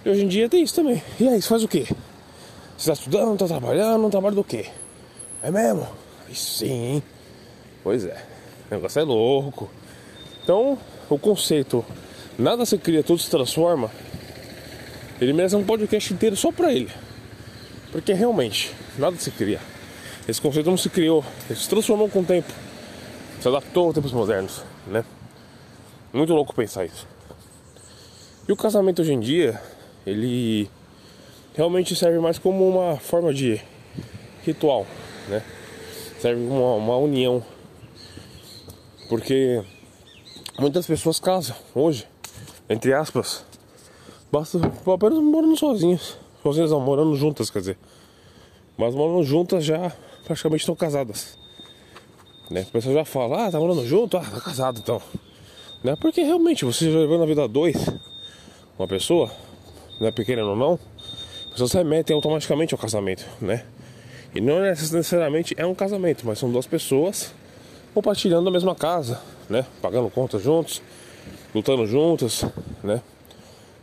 E 0.04 0.10
hoje 0.10 0.24
em 0.24 0.28
dia 0.28 0.48
tem 0.48 0.62
isso 0.62 0.74
também. 0.74 1.02
E 1.20 1.28
aí, 1.28 1.40
você 1.40 1.48
faz 1.48 1.62
o 1.62 1.68
quê? 1.68 1.86
Você 2.76 2.88
tá 2.88 2.92
estudando, 2.94 3.38
tá 3.38 3.46
trabalhando, 3.46 4.02
não 4.02 4.10
trabalha 4.10 4.34
do 4.34 4.44
quê? 4.44 4.66
É 5.42 5.50
mesmo? 5.50 5.86
Aí 6.26 6.34
sim, 6.34 6.94
hein? 6.94 7.02
Pois 7.82 8.04
é, 8.04 8.24
o 8.70 8.74
negócio 8.74 9.00
é 9.00 9.04
louco. 9.04 9.70
Então, 10.42 10.76
o 11.08 11.18
conceito 11.18 11.84
nada 12.38 12.64
se 12.66 12.78
cria, 12.78 13.02
tudo 13.02 13.18
se 13.18 13.30
transforma. 13.30 13.90
Ele 15.20 15.32
merece 15.32 15.56
um 15.56 15.64
podcast 15.64 16.12
inteiro 16.12 16.36
só 16.36 16.52
pra 16.52 16.72
ele. 16.72 16.90
Porque 17.90 18.12
realmente, 18.12 18.70
nada 18.98 19.16
se 19.16 19.30
cria. 19.30 19.60
Esse 20.28 20.40
conceito 20.40 20.68
não 20.68 20.76
se 20.76 20.90
criou, 20.90 21.24
ele 21.48 21.58
se 21.58 21.68
transformou 21.68 22.08
com 22.08 22.20
o 22.20 22.24
tempo 22.24 22.52
se 23.40 23.48
adaptou 23.48 23.86
aos 23.86 23.94
tempos 23.94 24.12
modernos, 24.12 24.62
né? 24.86 25.04
Muito 26.12 26.32
louco 26.32 26.54
pensar 26.54 26.84
isso. 26.84 27.06
E 28.48 28.52
o 28.52 28.56
casamento 28.56 29.02
hoje 29.02 29.12
em 29.12 29.20
dia, 29.20 29.60
ele 30.06 30.70
realmente 31.54 31.94
serve 31.94 32.18
mais 32.18 32.38
como 32.38 32.68
uma 32.68 32.96
forma 32.96 33.32
de 33.32 33.60
ritual, 34.44 34.86
né? 35.28 35.42
Serve 36.18 36.46
como 36.46 36.60
uma, 36.60 36.74
uma 36.74 36.96
união. 36.96 37.40
Porque 39.08 39.62
muitas 40.58 40.86
pessoas 40.86 41.20
casam 41.20 41.54
hoje, 41.74 42.06
entre 42.68 42.92
aspas, 42.92 43.44
basta 44.30 44.58
apenas 44.92 45.18
morando 45.18 45.56
sozinhos. 45.56 46.16
Sozinhas 46.42 46.70
não, 46.70 46.80
morando 46.80 47.14
juntas, 47.16 47.50
quer 47.50 47.60
dizer. 47.60 47.78
Mas 48.76 48.94
moram 48.94 49.22
juntas 49.22 49.64
já 49.64 49.92
praticamente 50.24 50.62
estão 50.62 50.74
casadas. 50.74 51.38
Né? 52.50 52.62
O 52.68 52.72
pessoal 52.72 52.94
já 52.94 53.04
fala, 53.04 53.46
ah, 53.46 53.50
tá 53.50 53.58
morando 53.58 53.86
junto? 53.86 54.16
Ah, 54.16 54.24
tá 54.24 54.40
casado 54.40 54.78
então. 54.78 55.00
Né? 55.82 55.96
Porque 56.00 56.22
realmente 56.22 56.64
você 56.64 56.90
já 56.90 56.98
levando 56.98 57.22
a 57.22 57.26
vida 57.26 57.44
a 57.44 57.46
dois, 57.46 57.76
uma 58.78 58.86
pessoa, 58.86 59.30
né, 60.00 60.10
pequena 60.10 60.44
ou 60.44 60.56
não, 60.56 60.78
as 61.46 61.52
pessoas 61.52 61.70
se 61.70 61.78
remetem 61.78 62.14
automaticamente 62.14 62.74
ao 62.74 62.78
casamento, 62.78 63.24
né? 63.40 63.64
E 64.34 64.40
não 64.40 64.60
necessariamente 64.60 65.54
é 65.56 65.64
um 65.64 65.74
casamento, 65.74 66.26
mas 66.26 66.38
são 66.38 66.50
duas 66.50 66.66
pessoas 66.66 67.32
compartilhando 67.94 68.48
a 68.48 68.52
mesma 68.52 68.74
casa, 68.74 69.18
né? 69.48 69.64
Pagando 69.80 70.10
contas 70.10 70.42
juntos, 70.42 70.82
lutando 71.56 71.86
juntas, 71.86 72.44
né? 72.84 73.00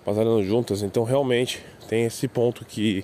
Batalhando 0.06 0.44
juntas. 0.44 0.84
Então 0.84 1.04
realmente 1.04 1.66
tem 1.90 2.06
esse 2.06 2.28
ponto 2.28 2.64
que 2.64 3.04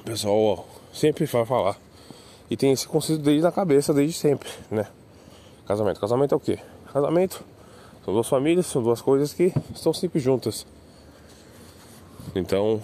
o 0.00 0.02
pessoal 0.02 0.68
sempre 0.92 1.24
vai 1.24 1.46
falar. 1.46 1.78
E 2.50 2.56
tem 2.58 2.72
esse 2.72 2.86
conceito 2.86 3.22
desde 3.22 3.46
a 3.46 3.50
cabeça, 3.50 3.94
desde 3.94 4.14
sempre, 4.14 4.50
né? 4.70 4.86
Casamento. 5.66 5.98
Casamento 5.98 6.34
é 6.34 6.36
o 6.36 6.40
quê? 6.40 6.58
Casamento 6.92 7.42
são 8.04 8.12
duas 8.12 8.28
famílias, 8.28 8.66
são 8.66 8.82
duas 8.82 9.00
coisas 9.00 9.32
que 9.32 9.50
estão 9.74 9.94
sempre 9.94 10.20
juntas. 10.20 10.66
Então, 12.34 12.82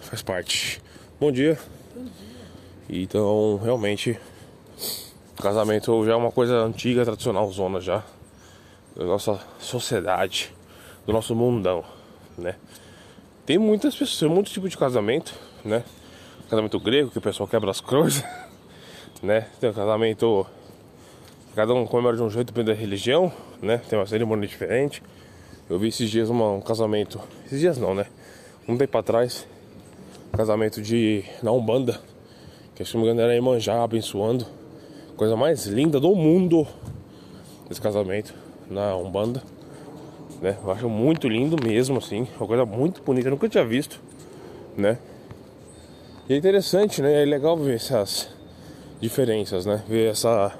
faz 0.00 0.22
parte. 0.22 0.80
Bom 1.20 1.30
dia. 1.30 1.58
Bom 1.94 2.04
dia. 2.88 3.02
Então, 3.02 3.60
realmente, 3.62 4.18
casamento 5.36 6.06
já 6.06 6.12
é 6.12 6.16
uma 6.16 6.32
coisa 6.32 6.54
antiga, 6.54 7.04
tradicional, 7.04 7.50
zona 7.52 7.80
já 7.82 8.02
da 9.00 9.06
nossa 9.06 9.40
sociedade, 9.58 10.54
do 11.06 11.12
nosso 11.12 11.34
mundão, 11.34 11.82
né? 12.36 12.56
Tem 13.46 13.56
muitas 13.56 13.96
pessoas, 13.96 14.30
muitos 14.30 14.52
tipos 14.52 14.68
de 14.68 14.76
casamento, 14.76 15.34
né? 15.64 15.82
Casamento 16.50 16.78
grego, 16.78 17.10
que 17.10 17.16
o 17.16 17.20
pessoal 17.20 17.48
quebra 17.48 17.70
as 17.70 17.80
coisas, 17.80 18.22
né? 19.22 19.46
Tem 19.58 19.70
o 19.70 19.72
casamento 19.72 20.46
cada 21.56 21.72
um 21.72 21.86
comemora 21.86 22.14
de 22.14 22.22
um 22.22 22.28
jeito 22.28 22.48
dependendo 22.48 22.76
da 22.76 22.78
religião, 22.78 23.32
né? 23.62 23.78
Tem 23.88 23.98
uma 23.98 24.04
cerimônia 24.04 24.46
diferente. 24.46 25.02
Eu 25.68 25.78
vi 25.78 25.88
esses 25.88 26.10
dias 26.10 26.28
uma, 26.28 26.50
um 26.50 26.60
casamento, 26.60 27.18
esses 27.46 27.58
dias 27.58 27.78
não, 27.78 27.94
né? 27.94 28.04
Um 28.68 28.76
tempo 28.76 28.98
atrás, 28.98 29.48
casamento 30.30 30.82
de 30.82 31.24
na 31.42 31.50
Umbanda, 31.52 31.98
que 32.74 32.84
se 32.84 32.94
não 32.94 33.00
me 33.00 33.06
engano 33.06 33.22
era 33.22 33.34
Imanjá 33.34 33.82
abençoando. 33.82 34.46
Coisa 35.16 35.36
mais 35.36 35.64
linda 35.64 35.98
do 35.98 36.14
mundo 36.14 36.68
esse 37.70 37.80
casamento 37.80 38.39
na 38.70 38.96
Umbanda. 38.96 39.42
Né? 40.40 40.56
Eu 40.62 40.70
acho 40.70 40.88
muito 40.88 41.28
lindo 41.28 41.56
mesmo, 41.62 41.98
assim. 41.98 42.26
Uma 42.38 42.46
coisa 42.46 42.64
muito 42.64 43.02
bonita, 43.02 43.28
eu 43.28 43.32
nunca 43.32 43.48
tinha 43.48 43.64
visto, 43.64 44.00
né? 44.76 44.96
E 46.28 46.34
é 46.34 46.36
interessante, 46.36 47.02
né? 47.02 47.22
É 47.22 47.24
legal 47.26 47.56
ver 47.56 47.74
essas 47.74 48.30
diferenças, 49.00 49.66
né? 49.66 49.82
Ver 49.88 50.12
essa 50.12 50.56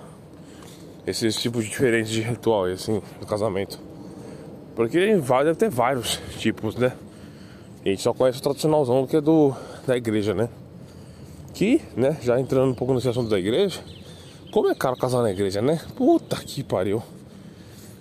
esses 1.06 1.36
tipos 1.36 1.64
diferentes 1.64 2.10
de 2.10 2.20
ritual, 2.20 2.64
assim, 2.64 3.00
no 3.20 3.26
casamento. 3.26 3.78
Porque 4.74 4.98
deve 4.98 5.54
ter 5.54 5.70
vários 5.70 6.20
tipos, 6.38 6.76
né? 6.76 6.92
a 7.84 7.88
gente 7.88 8.02
só 8.02 8.12
conhece 8.12 8.38
o 8.38 8.42
tradicionalzão 8.42 9.06
que 9.06 9.16
é 9.16 9.20
do 9.20 9.54
da 9.86 9.96
igreja, 9.96 10.34
né? 10.34 10.48
Que, 11.54 11.80
né, 11.96 12.16
já 12.22 12.38
entrando 12.38 12.70
um 12.70 12.74
pouco 12.74 12.94
nesse 12.94 13.08
assunto 13.08 13.28
da 13.28 13.38
igreja, 13.38 13.80
como 14.52 14.68
é 14.68 14.74
caro 14.74 14.96
casar 14.96 15.22
na 15.22 15.30
igreja, 15.30 15.62
né? 15.62 15.80
Puta 15.96 16.36
que 16.36 16.62
pariu. 16.62 17.02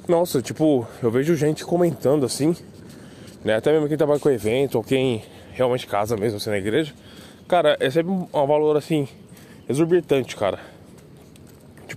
Nossa, 0.09 0.41
tipo, 0.41 0.85
eu 1.01 1.09
vejo 1.09 1.33
gente 1.37 1.63
comentando 1.63 2.25
assim, 2.25 2.53
né? 3.45 3.55
Até 3.55 3.71
mesmo 3.71 3.87
quem 3.87 3.95
trabalha 3.95 4.19
com 4.19 4.29
evento 4.29 4.75
ou 4.75 4.83
quem 4.83 5.23
realmente 5.53 5.87
casa 5.87 6.17
mesmo 6.17 6.37
assim 6.37 6.49
na 6.49 6.57
igreja. 6.57 6.93
Cara, 7.47 7.77
é 7.79 7.89
sempre 7.89 8.11
um 8.11 8.25
valor 8.47 8.75
assim, 8.75 9.07
exorbitante, 9.69 10.35
cara 10.35 10.59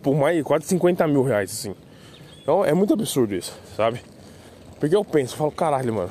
tipo, 0.02 0.14
mais, 0.16 0.42
quase 0.42 0.66
50 0.66 1.06
mil 1.06 1.22
reais, 1.22 1.52
assim. 1.52 1.74
Então 2.42 2.64
é 2.64 2.74
muito 2.74 2.92
absurdo 2.92 3.34
isso, 3.34 3.56
sabe? 3.76 4.00
Porque 4.80 4.96
eu 4.96 5.04
penso, 5.04 5.34
eu 5.34 5.38
falo, 5.38 5.52
caralho, 5.52 5.94
mano, 5.94 6.10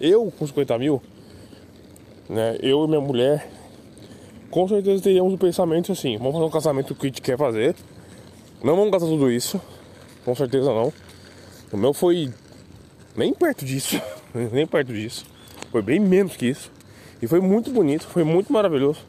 eu 0.00 0.32
com 0.38 0.46
50 0.46 0.78
mil, 0.78 1.02
né? 2.28 2.56
Eu 2.62 2.84
e 2.84 2.88
minha 2.88 3.00
mulher, 3.00 3.50
com 4.48 4.68
certeza 4.68 5.02
teríamos 5.02 5.32
um 5.32 5.36
pensamento 5.36 5.90
assim, 5.90 6.16
vamos 6.16 6.34
fazer 6.34 6.44
um 6.44 6.50
casamento 6.50 6.94
que 6.94 7.06
a 7.06 7.08
gente 7.08 7.20
quer 7.20 7.36
fazer. 7.36 7.74
Não 8.62 8.76
vamos 8.76 8.92
gastar 8.92 9.08
tudo 9.08 9.30
isso, 9.30 9.60
com 10.24 10.34
certeza 10.34 10.72
não. 10.72 10.92
O 11.72 11.76
meu 11.76 11.92
foi 11.92 12.32
nem 13.16 13.32
perto 13.34 13.64
disso, 13.64 14.00
nem 14.52 14.66
perto 14.66 14.92
disso. 14.92 15.26
Foi 15.70 15.82
bem 15.82 16.00
menos 16.00 16.36
que 16.36 16.46
isso. 16.46 16.70
E 17.20 17.26
foi 17.26 17.40
muito 17.40 17.70
bonito, 17.70 18.06
foi 18.06 18.24
muito 18.24 18.52
maravilhoso. 18.52 19.00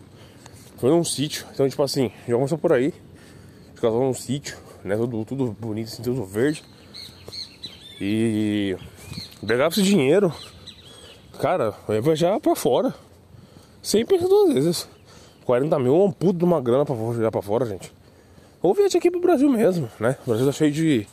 Foi 0.77 0.89
num 0.89 1.03
sítio, 1.03 1.45
então 1.53 1.67
tipo 1.67 1.81
assim, 1.83 2.11
já 2.27 2.35
começou 2.35 2.57
por 2.57 2.71
aí 2.71 2.93
casou 3.79 4.03
num 4.03 4.13
sítio, 4.13 4.57
né? 4.83 4.95
Tudo, 4.95 5.25
tudo 5.25 5.55
bonito, 5.59 5.87
assim, 5.87 6.03
tudo 6.03 6.23
verde. 6.23 6.63
E 7.99 8.75
pegava 9.45 9.69
esse 9.69 9.81
dinheiro, 9.81 10.33
cara, 11.39 11.73
eu 11.87 11.95
ia 11.95 12.01
viajar 12.01 12.39
pra 12.39 12.55
fora. 12.55 12.93
Sem 13.81 14.05
pensar 14.05 14.27
duas 14.27 14.53
vezes. 14.53 14.89
40 15.45 15.79
mil 15.79 15.95
é 15.95 16.05
um 16.05 16.11
puto 16.11 16.39
de 16.39 16.43
uma 16.43 16.59
grana 16.59 16.85
pra 16.85 16.93
viajar 16.93 17.31
pra 17.31 17.41
fora, 17.41 17.65
gente. 17.65 17.91
Ou 18.61 18.73
viajar 18.73 18.97
aqui 18.97 19.09
pro 19.09 19.21
Brasil 19.21 19.49
mesmo, 19.49 19.89
né? 19.99 20.17
O 20.25 20.29
Brasil 20.29 20.45
tá 20.45 20.51
cheio 20.51 20.71
de 20.71 21.07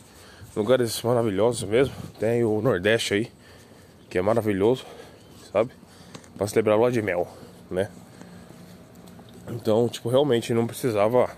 lugares 0.57 1.01
maravilhosos 1.03 1.69
mesmo. 1.69 1.95
Tem 2.19 2.45
o 2.45 2.61
Nordeste 2.61 3.15
aí, 3.15 3.33
que 4.09 4.19
é 4.19 4.23
maravilhoso, 4.23 4.85
sabe? 5.53 5.73
Pra 6.37 6.47
celebrar 6.47 6.79
lua 6.79 6.91
de 6.91 7.03
mel, 7.03 7.29
né? 7.71 7.91
Então, 9.49 9.89
tipo, 9.89 10.09
realmente 10.09 10.55
não 10.55 10.67
precisava 10.67 11.31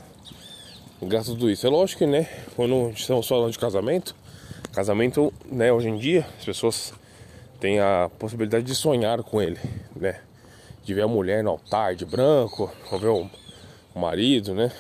gastar 1.02 1.32
tudo 1.32 1.50
isso. 1.50 1.66
É 1.66 1.70
lógico 1.70 2.00
que, 2.00 2.06
né, 2.06 2.28
quando 2.54 2.90
estamos 2.90 3.26
falando 3.26 3.50
de 3.50 3.58
casamento, 3.58 4.14
casamento, 4.73 5.32
né, 5.50 5.73
hoje 5.73 5.88
em 5.88 5.96
dia, 5.96 6.26
as 6.38 6.44
pessoas 6.44 6.92
têm 7.61 7.80
a 7.80 8.11
possibilidade 8.18 8.64
de 8.64 8.75
sonhar 8.75 9.23
com 9.23 9.40
ele, 9.40 9.58
né? 9.94 10.20
De 10.85 10.94
ver 10.94 11.02
a 11.02 11.08
mulher 11.08 11.42
no 11.42 11.50
altar 11.50 11.94
de 11.94 12.04
branco, 12.04 12.70
ou 12.92 12.99
ver 12.99 13.08
o, 13.08 13.28
marido, 13.96 14.54
né? 14.54 14.70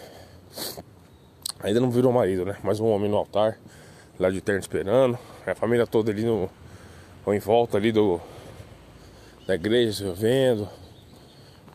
Ainda 1.60 1.80
não 1.80 1.90
virou 1.90 2.12
marido, 2.12 2.44
né? 2.44 2.56
Mas 2.62 2.78
um 2.80 2.86
homem 2.86 3.10
no 3.10 3.16
altar, 3.16 3.58
lá 4.18 4.30
de 4.30 4.40
terno 4.40 4.60
esperando, 4.60 5.18
a 5.46 5.54
família 5.54 5.86
toda 5.86 6.10
ali 6.10 6.24
no, 6.24 6.50
ou 7.24 7.34
em 7.34 7.38
volta 7.38 7.76
ali 7.76 7.92
do 7.92 8.20
da 9.46 9.54
igreja, 9.54 10.12
vendo. 10.12 10.68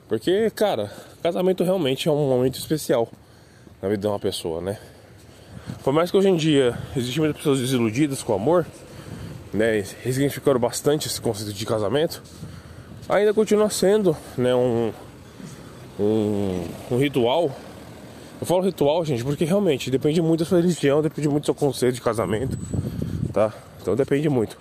Porque, 0.07 0.49
cara, 0.49 0.91
casamento 1.23 1.63
realmente 1.63 2.09
é 2.09 2.11
um 2.11 2.27
momento 2.27 2.55
especial 2.59 3.07
na 3.81 3.87
vida 3.87 4.01
de 4.01 4.07
uma 4.07 4.19
pessoa, 4.19 4.61
né? 4.61 4.77
Por 5.83 5.93
mais 5.93 6.11
que 6.11 6.17
hoje 6.17 6.27
em 6.27 6.35
dia 6.35 6.77
existem 6.95 7.21
muitas 7.21 7.37
pessoas 7.37 7.59
desiludidas 7.59 8.21
com 8.21 8.33
o 8.33 8.35
amor, 8.35 8.65
né? 9.53 9.83
Ressignificaram 10.03 10.59
bastante 10.59 11.07
esse 11.07 11.21
conceito 11.21 11.53
de 11.53 11.65
casamento, 11.65 12.21
ainda 13.07 13.33
continua 13.33 13.69
sendo, 13.69 14.15
né? 14.37 14.53
Um, 14.53 14.91
um, 15.97 16.67
um 16.91 16.97
ritual. 16.97 17.55
Eu 18.41 18.47
falo 18.47 18.63
ritual, 18.63 19.05
gente, 19.05 19.23
porque 19.23 19.45
realmente 19.45 19.91
depende 19.91 20.19
muito 20.19 20.39
da 20.39 20.45
sua 20.47 20.59
religião, 20.59 20.99
depende 20.99 21.29
muito 21.29 21.43
do 21.43 21.45
seu 21.45 21.53
conceito 21.53 21.93
de 21.93 22.01
casamento, 22.01 22.57
tá? 23.31 23.53
Então 23.79 23.95
depende 23.95 24.27
muito. 24.29 24.57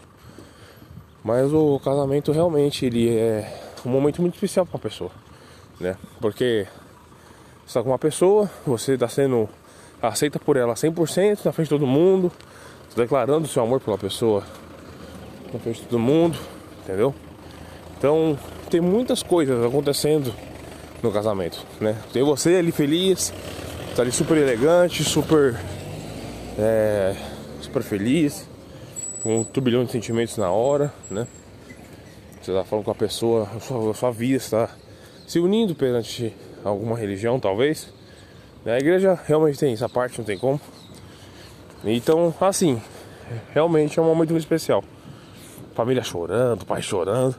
Mas 1.25 1.51
o 1.51 1.81
casamento 1.83 2.31
realmente 2.31 2.85
ele 2.85 3.09
é 3.09 3.51
um 3.85 3.89
momento 3.89 4.21
muito 4.21 4.35
especial 4.35 4.67
para 4.67 4.77
a 4.77 4.81
pessoa, 4.81 5.11
né? 5.81 5.97
Porque 6.21 6.67
está 7.67 7.83
com 7.83 7.89
uma 7.89 7.99
pessoa, 7.99 8.51
você 8.67 8.93
está 8.93 9.09
sendo 9.09 9.49
aceita 10.03 10.39
por 10.39 10.59
ela 10.59 10.75
100% 10.75 11.45
na 11.47 11.51
frente 11.51 11.69
de 11.69 11.71
todo 11.71 11.87
mundo, 11.87 12.31
declarando 12.95 13.49
seu 13.49 13.63
amor 13.63 13.81
pela 13.81 13.97
pessoa 13.97 14.45
na 15.55 15.59
frente 15.59 15.81
de 15.81 15.87
todo 15.87 15.99
mundo, 15.99 16.39
entendeu? 16.85 17.15
Então, 17.97 18.39
tem 18.69 18.81
muitas 18.81 19.23
coisas 19.23 19.65
acontecendo 19.65 20.35
no 21.03 21.11
casamento, 21.11 21.65
né? 21.81 21.97
Tem 22.13 22.23
você 22.23 22.57
ali 22.57 22.73
feliz, 22.73 23.33
tá 23.95 24.03
ali 24.03 24.13
super 24.13 24.37
elegante, 24.37 25.03
super 25.03 25.59
é, 26.59 27.15
super 27.61 27.83
feliz, 27.83 28.49
com 29.23 29.41
um 29.41 29.45
turbilhão 29.45 29.85
de 29.85 29.93
sentimentos 29.93 30.37
na 30.37 30.51
hora, 30.51 30.93
né? 31.11 31.27
Você 32.41 32.53
tá 32.53 32.65
falando 32.65 32.85
com 32.85 32.91
a 32.91 32.95
pessoa, 32.95 33.49
a 33.55 33.61
sua, 33.61 33.91
a 33.91 33.95
sua 33.95 34.11
vida 34.11 34.37
está 34.37 34.69
se 35.27 35.39
unindo 35.39 35.75
perante 35.75 36.35
alguma 36.65 36.97
religião, 36.97 37.39
talvez. 37.39 37.93
A 38.65 38.79
igreja 38.79 39.19
realmente 39.27 39.59
tem 39.59 39.73
essa 39.73 39.89
parte, 39.89 40.19
não 40.19 40.25
tem 40.25 40.39
como. 40.39 40.61
Então, 41.85 42.35
assim, 42.41 42.81
realmente 43.53 43.99
é 43.99 44.03
um 44.03 44.07
momento 44.07 44.31
muito 44.31 44.43
especial. 44.43 44.85
Família 45.75 46.03
chorando, 46.03 46.65
pai 46.65 46.83
chorando. 46.83 47.37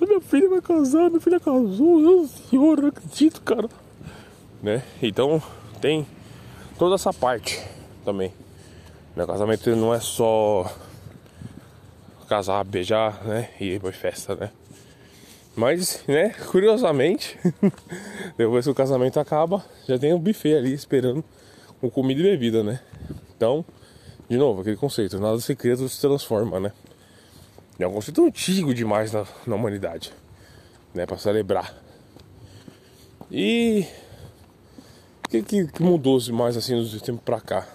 Minha 0.00 0.20
filha 0.20 0.48
vai 0.48 0.62
casar, 0.62 1.10
minha 1.10 1.20
filha 1.20 1.38
casou, 1.38 1.98
meu 1.98 2.26
senhor, 2.26 2.80
não 2.80 2.88
acredito, 2.88 3.40
cara. 3.42 3.68
Né? 4.62 4.82
Então, 5.02 5.42
tem 5.80 6.06
toda 6.78 6.94
essa 6.94 7.12
parte 7.12 7.60
também. 8.04 8.32
Meu 9.16 9.26
casamento 9.26 9.74
não 9.76 9.94
é 9.94 10.00
só 10.00 10.70
casar, 12.28 12.64
beijar, 12.64 13.24
né? 13.24 13.50
E 13.60 13.74
ir 13.74 13.80
pra 13.80 13.92
festa, 13.92 14.36
né? 14.36 14.50
Mas, 15.56 16.04
né, 16.06 16.30
curiosamente, 16.50 17.36
Depois 18.36 18.64
que 18.64 18.70
o 18.70 18.74
casamento 18.74 19.18
acaba, 19.18 19.64
já 19.86 19.98
tem 19.98 20.14
um 20.14 20.18
buffet 20.18 20.54
ali 20.54 20.72
esperando 20.72 21.24
com 21.80 21.90
comida 21.90 22.20
e 22.20 22.22
bebida, 22.22 22.62
né? 22.62 22.80
Então, 23.36 23.64
de 24.28 24.36
novo, 24.36 24.60
aquele 24.60 24.76
conceito, 24.76 25.18
nada 25.18 25.38
se 25.40 25.54
cria, 25.54 25.76
tudo 25.76 25.88
se 25.88 26.00
transforma, 26.00 26.60
né? 26.60 26.72
É 27.78 27.86
um 27.86 27.92
conceito 27.92 28.24
antigo 28.24 28.74
demais 28.74 29.12
na, 29.12 29.26
na 29.46 29.56
humanidade, 29.56 30.12
né? 30.94 31.06
Para 31.06 31.18
celebrar. 31.18 31.74
E 33.30 33.86
que, 35.30 35.42
que, 35.42 35.66
que 35.68 35.82
mudou 35.82 36.20
mais 36.32 36.56
assim 36.56 36.74
dos 36.74 37.00
tempos 37.00 37.22
pra 37.24 37.40
cá? 37.40 37.68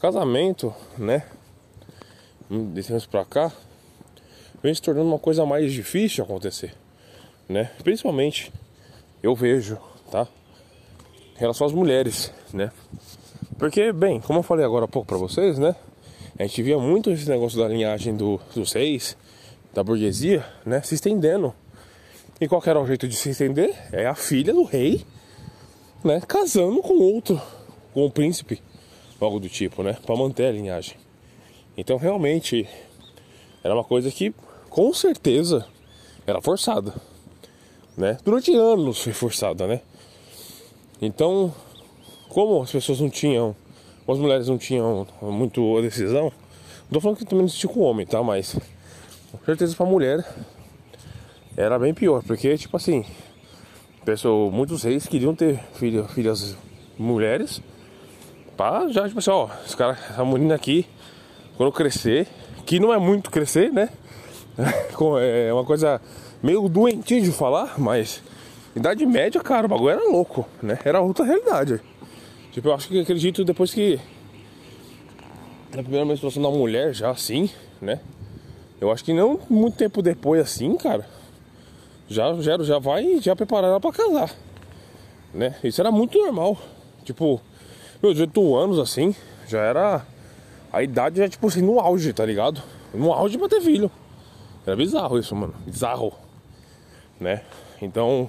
Casamento, 0.00 0.74
né? 0.96 1.22
De 2.50 2.82
tempos 2.82 3.06
pra 3.06 3.24
cá, 3.24 3.52
vem 4.62 4.74
se 4.74 4.80
tornando 4.80 5.08
uma 5.08 5.18
coisa 5.18 5.44
mais 5.44 5.70
difícil 5.70 6.16
de 6.16 6.30
acontecer, 6.30 6.74
né? 7.46 7.70
Principalmente 7.84 8.50
eu 9.22 9.34
vejo, 9.34 9.78
tá? 10.10 10.26
Em 11.36 11.40
relação 11.40 11.66
às 11.66 11.72
mulheres, 11.74 12.32
né? 12.54 12.72
Porque, 13.58 13.92
bem, 13.92 14.20
como 14.20 14.38
eu 14.38 14.42
falei 14.42 14.64
agora 14.64 14.86
há 14.86 14.88
pouco 14.88 15.08
pra 15.08 15.18
vocês, 15.18 15.58
né? 15.58 15.76
A 16.38 16.42
gente 16.42 16.62
via 16.62 16.78
muito 16.78 17.10
esse 17.10 17.28
negócio 17.28 17.58
da 17.58 17.68
linhagem 17.68 18.16
do, 18.16 18.40
dos 18.54 18.72
reis, 18.72 19.16
da 19.74 19.82
burguesia, 19.82 20.46
né? 20.64 20.80
Se 20.82 20.94
estendendo. 20.94 21.52
E 22.40 22.48
qual 22.48 22.62
era 22.64 22.80
o 22.80 22.86
jeito 22.86 23.08
de 23.08 23.16
se 23.16 23.30
estender? 23.30 23.74
É 23.92 24.06
a 24.06 24.14
filha 24.14 24.52
do 24.52 24.62
rei, 24.62 25.04
né? 26.06 26.22
Casando 26.26 26.80
com 26.80 26.94
outro, 26.94 27.40
com 27.92 28.06
o 28.06 28.10
príncipe, 28.10 28.62
algo 29.20 29.40
do 29.40 29.48
tipo, 29.48 29.82
né? 29.82 29.96
Pra 30.06 30.16
manter 30.16 30.46
a 30.46 30.52
linhagem. 30.52 30.96
Então, 31.76 31.96
realmente, 31.96 32.66
era 33.62 33.74
uma 33.74 33.84
coisa 33.84 34.10
que, 34.10 34.32
com 34.70 34.92
certeza, 34.94 35.66
era 36.26 36.40
forçada, 36.40 36.94
né? 37.96 38.16
Durante 38.24 38.54
anos 38.54 39.02
foi 39.02 39.12
forçada, 39.12 39.66
né? 39.66 39.80
Então, 41.02 41.52
como 42.28 42.62
as 42.62 42.70
pessoas 42.70 43.00
não 43.00 43.10
tinham, 43.10 43.54
as 44.08 44.18
mulheres 44.18 44.48
não 44.48 44.56
tinham 44.56 45.06
muito 45.20 45.76
a 45.76 45.82
decisão, 45.82 46.32
não 46.84 46.92
tô 46.92 47.00
falando 47.00 47.18
que 47.18 47.24
também 47.24 47.38
não 47.38 47.46
existiu 47.46 47.68
com 47.68 47.80
o 47.80 47.82
homem, 47.82 48.06
tá? 48.06 48.22
Mas 48.22 48.56
com 49.32 49.44
certeza 49.44 49.74
pra 49.74 49.84
mulher 49.84 50.24
era 51.56 51.78
bem 51.78 51.92
pior, 51.92 52.22
porque 52.22 52.56
tipo 52.56 52.76
assim, 52.76 53.04
pessoa, 54.06 54.52
muitos 54.52 54.84
reis 54.84 55.04
queriam 55.08 55.34
ter 55.34 55.58
filha, 55.74 56.04
filhas 56.04 56.56
mulheres 56.96 57.60
pra 58.56 58.88
já, 58.88 59.06
tipo 59.06 59.18
assim, 59.18 59.30
ó, 59.30 59.48
esse 59.66 59.76
cara, 59.76 59.98
essa 60.08 60.24
menina 60.24 60.54
aqui, 60.54 60.86
quando 61.56 61.72
crescer, 61.72 62.28
que 62.64 62.78
não 62.78 62.94
é 62.94 62.98
muito 62.98 63.30
crescer, 63.30 63.72
né? 63.72 63.90
É 65.20 65.52
uma 65.52 65.64
coisa 65.64 66.00
meio 66.42 66.68
doentinha 66.68 67.20
de 67.20 67.30
falar, 67.32 67.74
mas 67.78 68.22
idade 68.74 69.04
média, 69.04 69.40
cara, 69.42 69.66
o 69.66 69.68
bagulho 69.68 69.90
era 69.90 70.08
louco, 70.08 70.48
né? 70.62 70.78
Era 70.84 71.00
outra 71.00 71.24
realidade. 71.24 71.80
Tipo, 72.52 72.68
eu 72.68 72.74
acho 72.74 72.88
que 72.88 73.00
acredito 73.00 73.44
depois 73.44 73.74
que 73.74 74.00
na 75.74 75.82
primeira 75.82 76.06
menstruação 76.06 76.42
da 76.42 76.48
mulher 76.48 76.94
já 76.94 77.10
assim, 77.10 77.50
né? 77.82 78.00
Eu 78.80 78.90
acho 78.90 79.04
que 79.04 79.12
não 79.12 79.38
muito 79.50 79.76
tempo 79.76 80.00
depois 80.00 80.40
assim, 80.40 80.76
cara, 80.76 81.06
já 82.08 82.34
já, 82.40 82.58
já 82.62 82.78
vai 82.78 83.20
já 83.20 83.34
preparar 83.34 83.70
ela 83.70 83.80
pra 83.80 83.92
casar, 83.92 84.34
né? 85.32 85.56
Isso 85.62 85.80
era 85.80 85.90
muito 85.90 86.18
normal. 86.18 86.56
Tipo, 87.04 87.40
meus 88.02 88.14
18 88.14 88.56
anos 88.56 88.78
assim, 88.78 89.14
já 89.46 89.60
era 89.60 90.06
a 90.72 90.82
idade 90.82 91.18
já 91.18 91.28
tipo 91.28 91.46
assim 91.46 91.62
no 91.62 91.80
auge, 91.80 92.12
tá 92.12 92.24
ligado? 92.24 92.62
No 92.92 93.12
auge 93.12 93.38
pra 93.38 93.48
ter 93.48 93.60
filho. 93.60 93.90
Era 94.66 94.76
bizarro 94.76 95.18
isso, 95.18 95.34
mano. 95.34 95.54
Bizarro. 95.64 96.12
Né? 97.20 97.42
Então, 97.80 98.28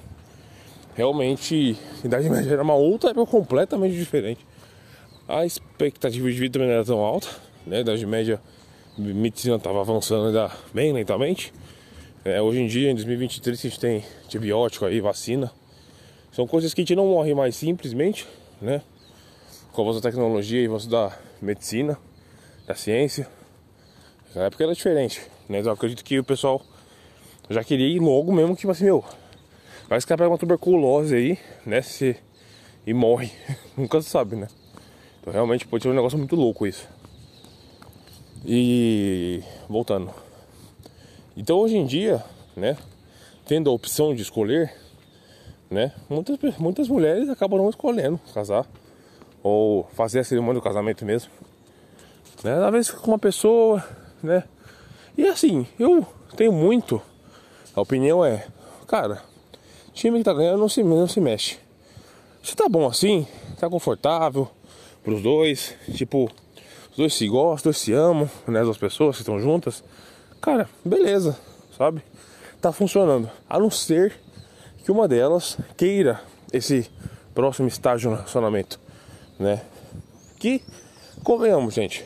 realmente, 0.94 1.78
a 2.04 2.08
Idade 2.08 2.30
Média 2.30 2.54
era 2.54 2.64
uma 2.64 2.76
outra 2.76 3.10
época 3.10 3.30
completamente 3.32 3.96
diferente. 3.96 4.46
A 5.28 5.46
expectativa 5.46 6.30
de 6.32 6.38
vida 6.38 6.54
também 6.54 6.68
não 6.68 6.76
era 6.76 6.86
tão 6.86 7.00
alta, 7.00 7.28
né? 7.66 7.78
A 7.78 7.82
Idade 7.82 8.06
Média, 8.06 8.40
a 8.98 9.02
medicina 9.02 9.56
estava 9.56 9.82
avançando 9.82 10.28
ainda 10.28 10.52
bem 10.74 10.94
lentamente. 10.94 11.52
É, 12.28 12.42
hoje 12.42 12.60
em 12.60 12.68
dia, 12.68 12.92
em 12.92 12.94
2023, 12.94 13.58
a 13.58 13.62
gente 13.62 13.80
tem 13.80 14.04
antibiótico 14.26 14.84
aí, 14.84 15.00
vacina. 15.00 15.50
São 16.30 16.46
coisas 16.46 16.74
que 16.74 16.82
a 16.82 16.84
gente 16.84 16.94
não 16.94 17.06
morre 17.06 17.34
mais 17.34 17.56
simplesmente, 17.56 18.28
né? 18.62 18.82
Com 19.72 19.90
a 19.90 19.94
da 19.94 20.02
tecnologia 20.02 20.62
e 20.62 20.66
avanço 20.66 20.90
da 20.90 21.18
medicina, 21.42 21.98
da 22.66 22.76
ciência. 22.76 23.30
Na 24.36 24.44
época 24.44 24.62
era 24.62 24.74
diferente, 24.74 25.22
né? 25.48 25.60
Então 25.60 25.72
eu 25.72 25.76
acredito 25.76 26.04
que 26.04 26.20
o 26.20 26.24
pessoal 26.24 26.62
já 27.50 27.64
queria 27.64 27.88
ir 27.88 28.00
logo 28.00 28.34
mesmo, 28.34 28.58
tipo 28.58 28.74
assim, 28.74 28.84
meu, 28.84 29.06
que 29.88 29.94
ela 29.94 30.02
pega 30.18 30.28
uma 30.28 30.38
tuberculose 30.38 31.16
aí, 31.16 31.40
né? 31.66 31.82
Se, 31.82 32.18
e 32.86 32.94
morre. 32.94 33.32
Nunca 33.78 34.02
se 34.02 34.10
sabe, 34.10 34.36
né? 34.36 34.50
Então 35.22 35.32
realmente 35.32 35.66
pode 35.66 35.82
ser 35.82 35.90
um 35.92 35.94
negócio 35.94 36.18
muito 36.18 36.36
louco 36.36 36.68
isso. 36.68 36.90
E 38.46 39.42
voltando. 39.70 40.27
Então 41.38 41.60
hoje 41.60 41.78
em 41.78 41.86
dia, 41.86 42.24
né? 42.56 42.76
Tendo 43.46 43.70
a 43.70 43.74
opção 43.74 44.16
de 44.16 44.24
escolher, 44.24 44.74
né? 45.70 45.94
Muitas, 46.10 46.58
muitas 46.58 46.90
mulheres 46.90 47.30
acabam 47.30 47.60
não 47.60 47.70
escolhendo 47.70 48.20
casar. 48.34 48.66
Ou 49.44 49.88
fazer 49.94 50.20
a 50.22 50.24
cerimônia 50.24 50.60
do 50.60 50.64
casamento 50.64 51.06
mesmo. 51.06 51.32
Né? 52.44 52.66
Às 52.66 52.72
vezes 52.72 52.92
com 52.92 53.12
uma 53.12 53.20
pessoa, 53.20 53.88
né? 54.22 54.44
E 55.16 55.28
assim, 55.28 55.68
eu 55.78 56.04
tenho 56.36 56.52
muito. 56.52 57.00
A 57.76 57.82
opinião 57.82 58.26
é, 58.26 58.48
cara, 58.88 59.22
time 59.94 60.18
que 60.18 60.24
tá 60.24 60.34
ganhando 60.34 60.58
não 60.58 60.68
se, 60.68 60.82
não 60.82 61.08
se 61.08 61.22
mexe. 61.22 61.60
Se 62.42 62.56
tá 62.56 62.68
bom 62.68 62.88
assim, 62.88 63.28
tá 63.60 63.70
confortável 63.70 64.50
pros 65.04 65.22
dois, 65.22 65.76
tipo, 65.94 66.32
os 66.90 66.98
dois 66.98 67.14
se 67.14 67.28
gostam, 67.28 67.56
os 67.56 67.62
dois 67.62 67.78
se 67.78 67.94
amam, 67.94 68.28
né? 68.48 68.60
As 68.60 68.66
duas 68.66 68.78
pessoas 68.78 69.18
que 69.18 69.22
estão 69.22 69.40
juntas, 69.40 69.84
cara, 70.42 70.70
beleza, 70.84 71.38
sabe? 71.78 72.02
Tá 72.62 72.72
funcionando. 72.72 73.30
A 73.50 73.60
não 73.60 73.70
ser 73.70 74.14
que 74.84 74.92
uma 74.92 75.08
delas 75.08 75.58
queira 75.76 76.22
esse 76.52 76.90
próximo 77.34 77.68
estágio 77.68 78.10
no 78.10 78.16
relacionamento, 78.16 78.80
né? 79.38 79.62
Que, 80.40 80.62
convenhamos, 81.24 81.74
gente, 81.74 82.06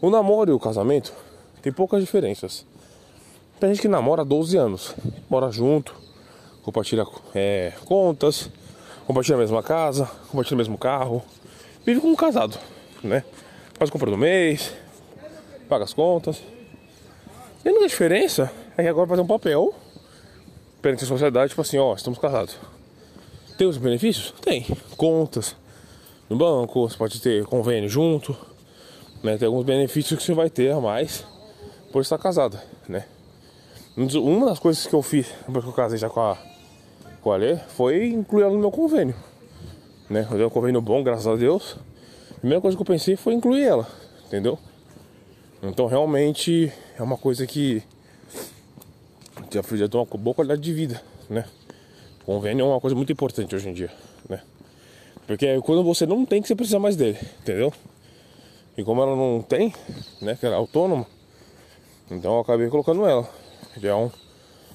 o 0.00 0.10
namoro 0.10 0.50
e 0.50 0.54
o 0.54 0.60
casamento 0.60 1.12
tem 1.62 1.72
poucas 1.72 2.00
diferenças. 2.00 2.64
Tem 3.58 3.70
gente 3.70 3.82
que 3.82 3.88
namora 3.88 4.22
há 4.22 4.24
12 4.24 4.56
anos, 4.56 4.94
mora 5.28 5.50
junto, 5.50 5.94
compartilha 6.62 7.06
é, 7.34 7.72
contas, 7.84 8.50
compartilha 9.06 9.36
a 9.36 9.40
mesma 9.40 9.62
casa, 9.62 10.10
compartilha 10.28 10.54
o 10.54 10.58
mesmo 10.58 10.78
carro, 10.78 11.22
vive 11.84 12.00
como 12.00 12.16
casado, 12.16 12.58
né? 13.02 13.24
Faz 13.74 13.90
compra 13.90 14.10
do 14.10 14.16
mês, 14.16 14.72
paga 15.68 15.84
as 15.84 15.92
contas. 15.92 16.40
E 17.66 17.68
a 17.68 17.72
única 17.72 17.88
diferença 17.88 18.48
é 18.76 18.84
que 18.84 18.88
agora 18.88 19.06
vai 19.08 19.18
ter 19.18 19.24
um 19.24 19.26
papel 19.26 19.74
perante 20.80 21.02
a 21.02 21.06
sociedade, 21.08 21.48
tipo 21.48 21.60
assim, 21.60 21.76
ó, 21.78 21.96
estamos 21.96 22.16
casados. 22.16 22.56
Tem 23.58 23.66
os 23.66 23.76
benefícios? 23.76 24.32
Tem. 24.40 24.64
Contas 24.96 25.56
no 26.30 26.36
banco, 26.36 26.88
você 26.88 26.96
pode 26.96 27.20
ter 27.20 27.44
convênio 27.44 27.88
junto, 27.88 28.36
né? 29.20 29.36
Tem 29.36 29.46
alguns 29.46 29.64
benefícios 29.64 30.16
que 30.16 30.24
você 30.24 30.32
vai 30.32 30.48
ter 30.48 30.70
a 30.70 30.80
mais 30.80 31.26
por 31.90 32.02
estar 32.02 32.18
casado, 32.18 32.56
né? 32.88 33.04
Uma 33.96 34.46
das 34.46 34.60
coisas 34.60 34.86
que 34.86 34.94
eu 34.94 35.02
fiz 35.02 35.26
depois 35.44 35.64
que 35.64 35.70
eu 35.70 35.74
casei 35.74 35.98
já 35.98 36.08
com 36.08 36.20
a 36.20 36.38
qual 37.20 37.42
é, 37.42 37.56
foi 37.56 38.06
incluir 38.06 38.44
ela 38.44 38.52
no 38.52 38.60
meu 38.60 38.70
convênio. 38.70 39.16
Né? 40.08 40.24
Eu 40.30 40.36
dei 40.36 40.46
um 40.46 40.50
convênio 40.50 40.80
bom, 40.80 41.02
graças 41.02 41.26
a 41.26 41.34
Deus. 41.34 41.76
A 42.30 42.38
primeira 42.38 42.60
coisa 42.60 42.76
que 42.76 42.80
eu 42.80 42.86
pensei 42.86 43.16
foi 43.16 43.34
incluir 43.34 43.64
ela, 43.64 43.88
entendeu? 44.24 44.56
Então 45.60 45.86
realmente 45.86 46.72
é 46.98 47.02
uma 47.02 47.16
coisa 47.16 47.46
que 47.46 47.82
já 49.50 49.88
tem 49.88 50.00
uma 50.00 50.04
boa 50.04 50.34
qualidade 50.34 50.60
de 50.62 50.72
vida, 50.72 51.02
né? 51.28 51.44
Convênio 52.24 52.64
é 52.64 52.68
uma 52.68 52.80
coisa 52.80 52.96
muito 52.96 53.12
importante 53.12 53.54
hoje 53.54 53.68
em 53.68 53.72
dia, 53.72 53.92
né? 54.28 54.42
Porque 55.26 55.60
quando 55.60 55.84
você 55.84 56.06
não 56.06 56.24
tem 56.24 56.40
que 56.40 56.48
você 56.48 56.54
precisa 56.54 56.78
mais 56.78 56.96
dele, 56.96 57.18
entendeu? 57.40 57.72
E 58.76 58.82
como 58.82 59.02
ela 59.02 59.14
não 59.14 59.42
tem, 59.42 59.74
né, 60.20 60.36
que 60.36 60.44
ela 60.44 60.54
é 60.54 60.58
autônoma, 60.58 61.06
então 62.10 62.34
eu 62.34 62.40
acabei 62.40 62.68
colocando 62.68 63.06
ela. 63.06 63.28
Já 63.76 63.90
é 63.90 63.94
um, 63.94 64.10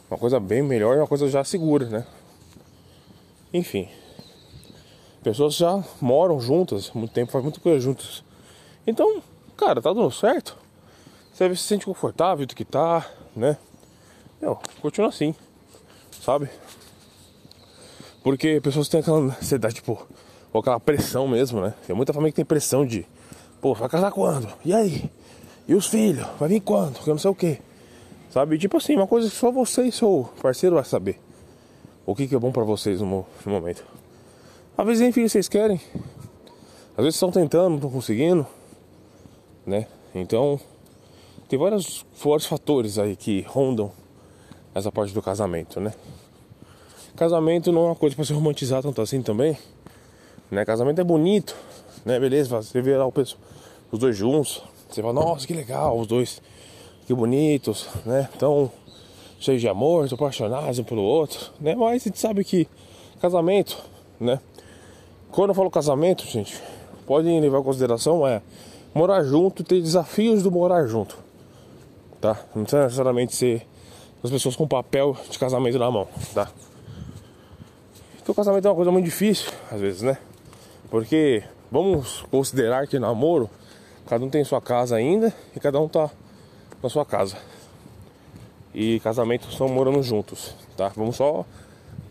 uma 0.09 0.17
coisa 0.17 0.39
bem 0.39 0.61
melhor, 0.61 0.97
uma 0.97 1.07
coisa 1.07 1.27
já 1.27 1.43
segura, 1.43 1.85
né? 1.87 2.05
Enfim. 3.53 3.89
Pessoas 5.23 5.55
já 5.55 5.83
moram 5.99 6.39
juntas, 6.39 6.91
muito 6.91 7.13
tempo, 7.13 7.31
faz 7.31 7.43
muita 7.43 7.59
coisa 7.59 7.79
juntas. 7.79 8.23
Então, 8.85 9.21
cara, 9.55 9.81
tá 9.81 9.93
dando 9.93 10.09
certo. 10.11 10.57
Você 11.41 11.55
se 11.55 11.63
sente 11.63 11.87
confortável 11.87 12.45
do 12.45 12.53
que 12.53 12.63
tá, 12.63 13.03
né? 13.35 13.57
Meu, 14.39 14.59
continua 14.79 15.09
assim, 15.09 15.33
sabe? 16.23 16.47
Porque 18.21 18.61
pessoas 18.61 18.87
têm 18.87 18.99
aquela 18.99 19.17
ansiedade, 19.17 19.73
tipo, 19.73 20.07
ou 20.53 20.61
aquela 20.61 20.79
pressão 20.79 21.27
mesmo, 21.27 21.59
né? 21.59 21.73
Tem 21.87 21.95
muita 21.95 22.13
família 22.13 22.31
que 22.31 22.35
tem 22.35 22.45
pressão 22.45 22.85
de, 22.85 23.07
pô, 23.59 23.73
vai 23.73 23.89
casar 23.89 24.11
quando? 24.11 24.53
E 24.63 24.71
aí? 24.71 25.09
E 25.67 25.73
os 25.73 25.87
filhos? 25.87 26.27
Vai 26.39 26.47
vir 26.47 26.59
quando? 26.59 26.99
Eu 26.99 27.13
não 27.13 27.17
sei 27.17 27.31
o 27.31 27.35
que. 27.35 27.59
Sabe? 28.29 28.59
Tipo 28.59 28.77
assim, 28.77 28.95
uma 28.95 29.07
coisa 29.07 29.27
que 29.27 29.35
só 29.35 29.49
você 29.49 29.85
e 29.85 29.91
seu 29.91 30.29
parceiro 30.43 30.75
vai 30.75 30.85
saber. 30.85 31.19
o 32.05 32.13
que, 32.13 32.27
que 32.27 32.35
é 32.35 32.39
bom 32.39 32.51
para 32.51 32.63
vocês 32.63 33.01
no, 33.01 33.25
no, 33.43 33.51
momento. 33.51 33.83
Às 34.77 34.85
vezes 34.85 35.01
nem 35.01 35.11
filho 35.11 35.27
vocês 35.27 35.49
querem. 35.49 35.81
Às 36.95 37.03
vezes 37.03 37.15
estão 37.15 37.31
tentando, 37.31 37.69
não 37.69 37.75
estão 37.77 37.89
conseguindo, 37.89 38.45
né? 39.65 39.87
Então, 40.13 40.59
tem 41.51 41.59
vários 41.59 42.05
fortes 42.13 42.47
fatores 42.47 42.97
aí 42.97 43.13
que 43.13 43.41
rondam 43.41 43.91
essa 44.73 44.89
parte 44.89 45.13
do 45.13 45.21
casamento, 45.21 45.81
né? 45.81 45.93
Casamento 47.13 47.73
não 47.73 47.81
é 47.81 47.85
uma 47.87 47.95
coisa 47.95 48.15
para 48.15 48.23
se 48.23 48.31
romantizar 48.31 48.81
tanto 48.81 49.01
assim 49.01 49.21
também, 49.21 49.57
né? 50.49 50.63
Casamento 50.63 51.01
é 51.01 51.03
bonito, 51.03 51.53
né? 52.05 52.17
Beleza, 52.17 52.55
você 52.61 52.81
vê 52.81 52.95
lá 52.95 53.05
o 53.05 53.11
pessoal, 53.11 53.41
os 53.91 53.99
dois 53.99 54.15
juntos, 54.15 54.63
você 54.89 55.01
fala, 55.01 55.11
nossa, 55.11 55.45
que 55.45 55.53
legal, 55.53 55.99
os 55.99 56.07
dois, 56.07 56.41
que 57.05 57.13
bonitos, 57.13 57.89
né? 58.05 58.29
Então, 58.33 58.71
cheios 59.37 59.59
de 59.59 59.67
amor, 59.67 60.07
apaixonados 60.09 60.79
um 60.79 60.85
pelo 60.85 61.01
outro, 61.01 61.51
né? 61.59 61.75
Mas 61.75 62.03
a 62.03 62.05
gente 62.05 62.17
sabe 62.17 62.45
que 62.45 62.65
casamento, 63.19 63.77
né? 64.17 64.39
Quando 65.29 65.49
eu 65.49 65.55
falo 65.55 65.69
casamento, 65.69 66.25
gente, 66.25 66.57
podem 67.05 67.41
levar 67.41 67.59
em 67.59 67.63
consideração 67.63 68.25
é 68.25 68.41
morar 68.93 69.21
junto, 69.25 69.65
ter 69.65 69.81
desafios 69.81 70.43
do 70.43 70.49
morar 70.49 70.87
junto, 70.87 71.29
tá? 72.21 72.39
Não 72.55 72.63
precisa 72.63 72.83
necessariamente 72.83 73.35
ser 73.35 73.67
as 74.23 74.29
pessoas 74.29 74.55
com 74.55 74.67
papel 74.67 75.17
de 75.29 75.39
casamento 75.39 75.79
na 75.79 75.89
mão, 75.89 76.07
tá? 76.33 76.49
Então, 78.21 78.35
casamento 78.35 78.67
é 78.67 78.69
uma 78.69 78.75
coisa 78.75 78.91
muito 78.91 79.05
difícil, 79.05 79.51
às 79.71 79.81
vezes, 79.81 80.03
né? 80.03 80.17
Porque 80.91 81.43
vamos 81.71 82.21
considerar 82.29 82.85
que 82.85 82.99
namoro, 82.99 83.49
cada 84.05 84.23
um 84.23 84.29
tem 84.29 84.43
sua 84.43 84.61
casa 84.61 84.95
ainda 84.95 85.33
e 85.55 85.59
cada 85.59 85.79
um 85.79 85.87
tá 85.87 86.09
na 86.83 86.89
sua 86.89 87.03
casa. 87.03 87.35
E 88.73 88.99
casamento 88.99 89.49
estão 89.49 89.67
morando 89.67 90.01
juntos, 90.03 90.55
tá? 90.77 90.89
Vamos 90.95 91.15
só 91.15 91.43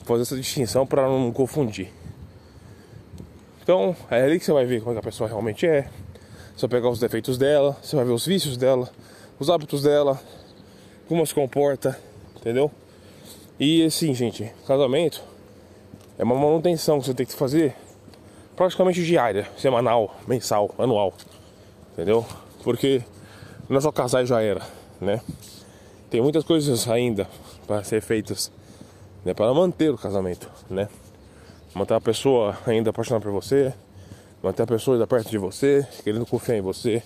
fazer 0.05 0.23
essa 0.23 0.37
distinção 0.37 0.85
para 0.85 1.09
não 1.09 1.33
confundir. 1.33 1.92
Então, 3.62 3.94
é 4.11 4.23
ali 4.23 4.40
que 4.40 4.44
você 4.44 4.53
vai 4.53 4.66
ver 4.66 4.83
como 4.83 4.96
é 4.96 4.99
a 4.99 5.03
pessoa 5.03 5.29
realmente 5.29 5.64
é. 5.64 5.88
Você 6.57 6.66
vai 6.66 6.81
pegar 6.81 6.90
os 6.90 6.99
defeitos 6.99 7.38
dela, 7.38 7.77
você 7.81 7.94
vai 7.94 8.05
ver 8.05 8.12
os 8.12 8.27
vícios 8.27 8.57
dela, 8.57 8.90
os 9.40 9.48
hábitos 9.48 9.83
dela, 9.83 10.20
como 11.09 11.26
se 11.26 11.35
comporta, 11.35 11.98
entendeu? 12.37 12.70
E 13.59 13.83
assim, 13.83 14.14
gente, 14.14 14.53
casamento 14.66 15.22
é 16.18 16.22
uma 16.22 16.35
manutenção 16.35 17.00
que 17.00 17.07
você 17.07 17.14
tem 17.14 17.24
que 17.24 17.33
fazer 17.33 17.74
praticamente 18.55 19.03
diária, 19.03 19.48
semanal, 19.57 20.14
mensal, 20.29 20.74
anual, 20.79 21.14
entendeu? 21.94 22.24
Porque 22.62 23.03
não 23.66 23.79
é 23.79 23.81
só 23.81 23.90
casar 23.90 24.22
e 24.22 24.26
já 24.26 24.42
era, 24.42 24.61
né? 25.00 25.22
Tem 26.11 26.20
muitas 26.20 26.44
coisas 26.44 26.87
ainda 26.87 27.26
para 27.66 27.83
ser 27.83 28.03
feitas, 28.03 28.53
né? 29.24 29.33
Para 29.33 29.55
manter 29.55 29.90
o 29.90 29.96
casamento, 29.96 30.50
né? 30.68 30.87
Manter 31.74 31.94
a 31.94 32.00
pessoa 32.00 32.59
ainda 32.66 32.90
apaixonada 32.90 33.24
por 33.24 33.33
você, 33.33 33.72
manter 34.42 34.64
a 34.64 34.66
pessoa 34.66 34.96
ainda 34.96 35.07
perto 35.07 35.31
de 35.31 35.38
você, 35.38 35.87
querendo 36.05 36.26
confiar 36.26 36.59
em 36.59 36.61
você, 36.61 37.03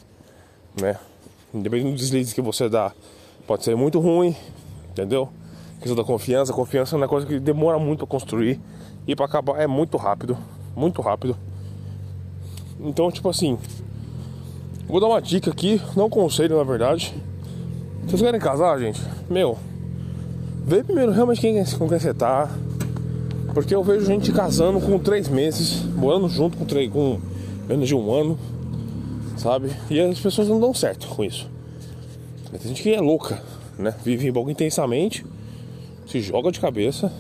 né? 0.81 0.99
Independente 1.55 1.93
do 1.93 1.97
deslize 1.97 2.35
que 2.35 2.43
você 2.43 2.69
dá, 2.69 2.93
pode 3.47 3.62
ser 3.62 3.77
muito 3.77 4.01
ruim, 4.01 4.35
entendeu? 4.90 5.29
Questão 5.79 5.95
da 5.95 6.03
confiança, 6.03 6.53
confiança 6.53 6.97
é 6.97 6.99
uma 6.99 7.07
coisa 7.07 7.25
que 7.25 7.38
demora 7.38 7.79
muito 7.79 8.05
a 8.05 8.07
construir 8.09 8.61
e 9.07 9.14
para 9.14 9.27
acabar 9.27 9.61
é 9.61 9.67
muito 9.67 9.97
rápido, 9.97 10.37
muito 10.75 11.01
rápido. 11.01 11.37
Então, 12.81 13.09
tipo 13.12 13.29
assim, 13.29 13.57
vou 14.88 14.99
dar 14.99 15.07
uma 15.07 15.23
dica 15.23 15.51
aqui, 15.51 15.81
não 15.95 16.11
conselho 16.11 16.57
na 16.57 16.64
verdade. 16.64 17.14
Vocês 18.05 18.21
querem 18.21 18.40
casar, 18.40 18.79
gente, 18.81 19.01
meu, 19.31 19.57
vê 20.67 20.83
primeiro 20.83 21.12
realmente 21.12 21.40
quem, 21.40 21.64
com 21.64 21.88
quem 21.88 21.99
você 22.01 22.12
tá. 22.12 22.51
Porque 23.53 23.73
eu 23.73 23.85
vejo 23.85 24.05
gente 24.05 24.33
casando 24.33 24.81
com 24.81 24.99
três 24.99 25.29
meses, 25.29 25.85
morando 25.95 26.29
junto 26.29 26.57
com, 26.57 26.64
três, 26.64 26.90
com 26.90 27.21
menos 27.69 27.87
de 27.87 27.95
um 27.95 28.12
ano, 28.12 28.37
sabe? 29.44 29.70
E 29.90 30.00
as 30.00 30.18
pessoas 30.18 30.48
não 30.48 30.59
dão 30.59 30.72
certo 30.72 31.07
com 31.07 31.22
isso. 31.22 31.50
Tem 32.50 32.61
gente 32.62 32.83
que 32.83 32.94
é 32.94 33.00
louca, 33.00 33.42
né? 33.78 33.94
Vive 34.02 34.30
um 34.30 34.33
pouco 34.33 34.50
intensamente, 34.50 35.24
se 36.07 36.20
joga 36.22 36.50
de 36.50 36.59
cabeça. 36.59 37.12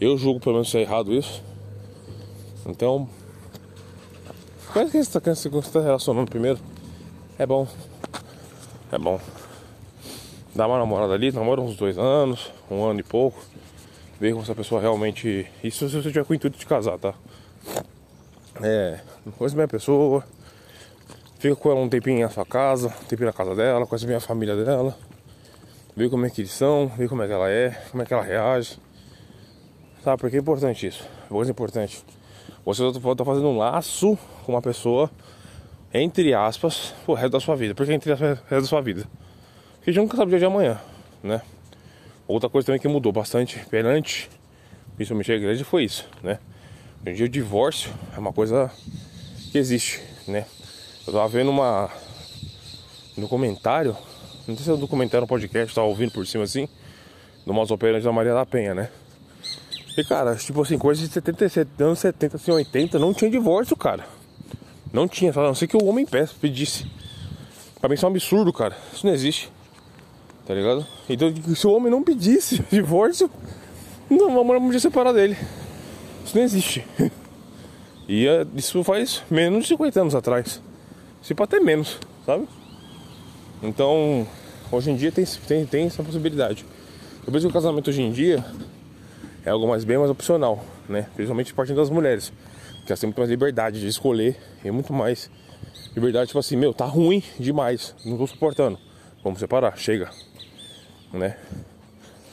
Eu 0.00 0.16
julgo 0.16 0.38
pelo 0.38 0.54
menos 0.54 0.70
ser 0.70 0.78
errado 0.78 1.12
isso. 1.12 1.42
Então, 2.64 3.08
qual 4.72 4.86
que 4.86 5.02
você 5.02 5.18
está 5.48 5.80
relacionando 5.80 6.30
primeiro? 6.30 6.60
É 7.36 7.44
bom. 7.44 7.66
É 8.92 8.98
bom. 8.98 9.20
Dá 10.54 10.68
uma 10.68 10.78
namorada 10.78 11.14
ali, 11.14 11.32
namora 11.32 11.60
uns 11.60 11.76
dois 11.76 11.98
anos, 11.98 12.52
um 12.70 12.84
ano 12.84 13.00
e 13.00 13.02
pouco. 13.02 13.42
Ver 14.20 14.30
como 14.30 14.44
essa 14.44 14.54
pessoa 14.54 14.80
realmente. 14.80 15.46
Isso 15.64 15.88
se 15.88 15.96
você 15.96 16.08
tiver 16.10 16.24
com 16.24 16.32
o 16.32 16.36
intuito 16.36 16.58
de 16.58 16.66
casar, 16.66 16.96
tá? 16.96 17.12
É. 18.62 19.00
Conhece 19.36 19.56
bem 19.56 19.64
a 19.64 19.68
pessoa. 19.68 20.24
Fica 21.38 21.54
com 21.54 21.70
ela 21.70 21.80
um 21.80 21.88
tempinho 21.88 22.20
na 22.20 22.28
sua 22.28 22.44
casa, 22.44 22.88
um 22.88 23.04
tempinho 23.04 23.26
na 23.26 23.32
casa 23.32 23.54
dela, 23.54 23.86
conhece 23.86 24.04
bem 24.04 24.16
a 24.16 24.20
família 24.20 24.56
dela. 24.56 24.98
Vê 25.96 26.08
como 26.08 26.26
é 26.26 26.30
que 26.30 26.40
eles 26.40 26.50
são, 26.50 26.88
vê 26.88 27.06
como 27.06 27.22
é 27.22 27.28
que 27.28 27.32
ela 27.32 27.48
é, 27.48 27.70
como 27.92 28.02
é 28.02 28.06
que 28.06 28.12
ela 28.12 28.24
reage. 28.24 28.76
Sabe, 30.02 30.20
porque 30.20 30.36
é 30.36 30.40
importante 30.40 30.88
isso. 30.88 31.08
Coisa 31.28 31.48
importante. 31.48 32.04
Você 32.64 32.82
pode 33.00 33.12
estar 33.12 33.24
fazendo 33.24 33.46
um 33.46 33.56
laço 33.56 34.18
com 34.44 34.52
uma 34.52 34.60
pessoa, 34.60 35.08
entre 35.94 36.34
aspas, 36.34 36.92
o 37.06 37.14
resto 37.14 37.30
da 37.30 37.40
sua 37.40 37.54
vida. 37.54 37.72
Por 37.72 37.86
que 37.86 37.92
entre 37.92 38.12
aspas, 38.12 38.30
o 38.30 38.42
resto 38.50 38.62
da 38.62 38.68
sua 38.68 38.80
vida? 38.80 39.06
Porque 39.76 39.90
a 39.90 39.92
gente 39.92 40.02
nunca 40.02 40.16
sabe 40.16 40.26
o 40.26 40.30
dia 40.30 40.40
de 40.40 40.44
amanhã, 40.44 40.80
né? 41.22 41.40
Outra 42.26 42.50
coisa 42.50 42.66
também 42.66 42.80
que 42.80 42.88
mudou 42.88 43.12
bastante 43.12 43.64
perante, 43.66 44.28
principalmente 44.96 45.30
a 45.30 45.36
igreja, 45.36 45.64
foi 45.64 45.84
isso, 45.84 46.04
né? 46.20 46.40
Hoje 47.06 47.22
o 47.22 47.28
divórcio 47.28 47.92
é 48.14 48.18
uma 48.18 48.32
coisa 48.32 48.72
que 49.52 49.56
existe, 49.56 50.02
né? 50.26 50.44
Eu 51.08 51.12
tava 51.12 51.28
vendo 51.28 51.50
uma. 51.50 51.88
No 53.16 53.22
documentário, 53.22 53.96
não 54.46 54.54
sei 54.54 54.64
se 54.64 54.70
é 54.70 54.74
um 54.74 54.78
documentário, 54.78 55.24
um 55.24 55.26
podcast, 55.26 55.74
tava 55.74 55.86
ouvindo 55.86 56.12
por 56.12 56.26
cima 56.26 56.44
assim, 56.44 56.68
do 57.46 57.54
Modos 57.54 57.70
Operantes 57.70 58.04
da 58.04 58.12
Maria 58.12 58.34
da 58.34 58.44
Penha, 58.44 58.74
né? 58.74 58.90
E 59.96 60.04
cara, 60.04 60.36
tipo 60.36 60.60
assim, 60.60 60.76
coisa 60.76 61.00
de 61.00 61.08
77 61.10 61.70
anos, 61.82 61.98
70, 62.00 62.36
assim, 62.36 62.50
80, 62.50 62.98
não 62.98 63.14
tinha 63.14 63.30
divórcio, 63.30 63.74
cara. 63.74 64.04
Não 64.92 65.08
tinha, 65.08 65.32
só 65.32 65.42
não 65.42 65.54
sei 65.54 65.66
que 65.66 65.78
o 65.78 65.84
homem 65.86 66.04
peça, 66.04 66.34
pedisse. 66.38 66.84
Pra 67.80 67.88
mim 67.88 67.94
isso 67.94 68.04
é 68.04 68.08
um 68.08 68.12
absurdo, 68.12 68.52
cara. 68.52 68.76
Isso 68.92 69.06
não 69.06 69.14
existe. 69.14 69.50
Tá 70.46 70.52
ligado? 70.52 70.86
Então, 71.08 71.32
se 71.56 71.66
o 71.66 71.72
homem 71.72 71.90
não 71.90 72.02
pedisse 72.02 72.62
divórcio, 72.70 73.30
não, 74.10 74.38
a 74.38 74.44
mulher 74.44 74.60
podia 74.60 74.78
separar 74.78 75.12
dele. 75.12 75.38
Isso 76.22 76.36
não 76.36 76.44
existe. 76.44 76.84
E 78.10 78.26
é, 78.26 78.46
isso 78.56 78.82
faz 78.82 79.22
menos 79.30 79.64
de 79.64 79.68
50 79.68 80.00
anos 80.00 80.14
atrás. 80.14 80.62
Se 81.22 81.34
pode 81.34 81.54
até 81.54 81.64
menos, 81.64 81.98
sabe? 82.24 82.48
Então, 83.62 84.26
hoje 84.70 84.90
em 84.90 84.96
dia 84.96 85.10
tem, 85.10 85.24
tem, 85.24 85.66
tem 85.66 85.86
essa 85.86 86.02
possibilidade. 86.02 86.64
Que 87.24 87.46
o 87.46 87.52
casamento 87.52 87.90
hoje 87.90 88.02
em 88.02 88.10
dia 88.10 88.44
é 89.44 89.50
algo 89.50 89.68
mais 89.68 89.84
bem 89.84 89.98
mais 89.98 90.10
opcional, 90.10 90.64
né? 90.88 91.08
Principalmente 91.14 91.52
partindo 91.52 91.76
das 91.76 91.90
mulheres. 91.90 92.32
Que 92.84 92.92
elas 92.92 93.00
têm 93.00 93.08
muito 93.08 93.18
mais 93.18 93.30
liberdade 93.30 93.80
de 93.80 93.86
escolher 93.86 94.36
e 94.64 94.70
muito 94.70 94.92
mais 94.92 95.30
liberdade, 95.94 96.28
tipo 96.28 96.38
assim, 96.38 96.56
meu, 96.56 96.72
tá 96.72 96.86
ruim 96.86 97.22
demais, 97.38 97.94
não 98.04 98.16
tô 98.16 98.26
suportando. 98.26 98.78
Vamos 99.22 99.40
separar, 99.40 99.76
chega. 99.76 100.10
Né? 101.12 101.36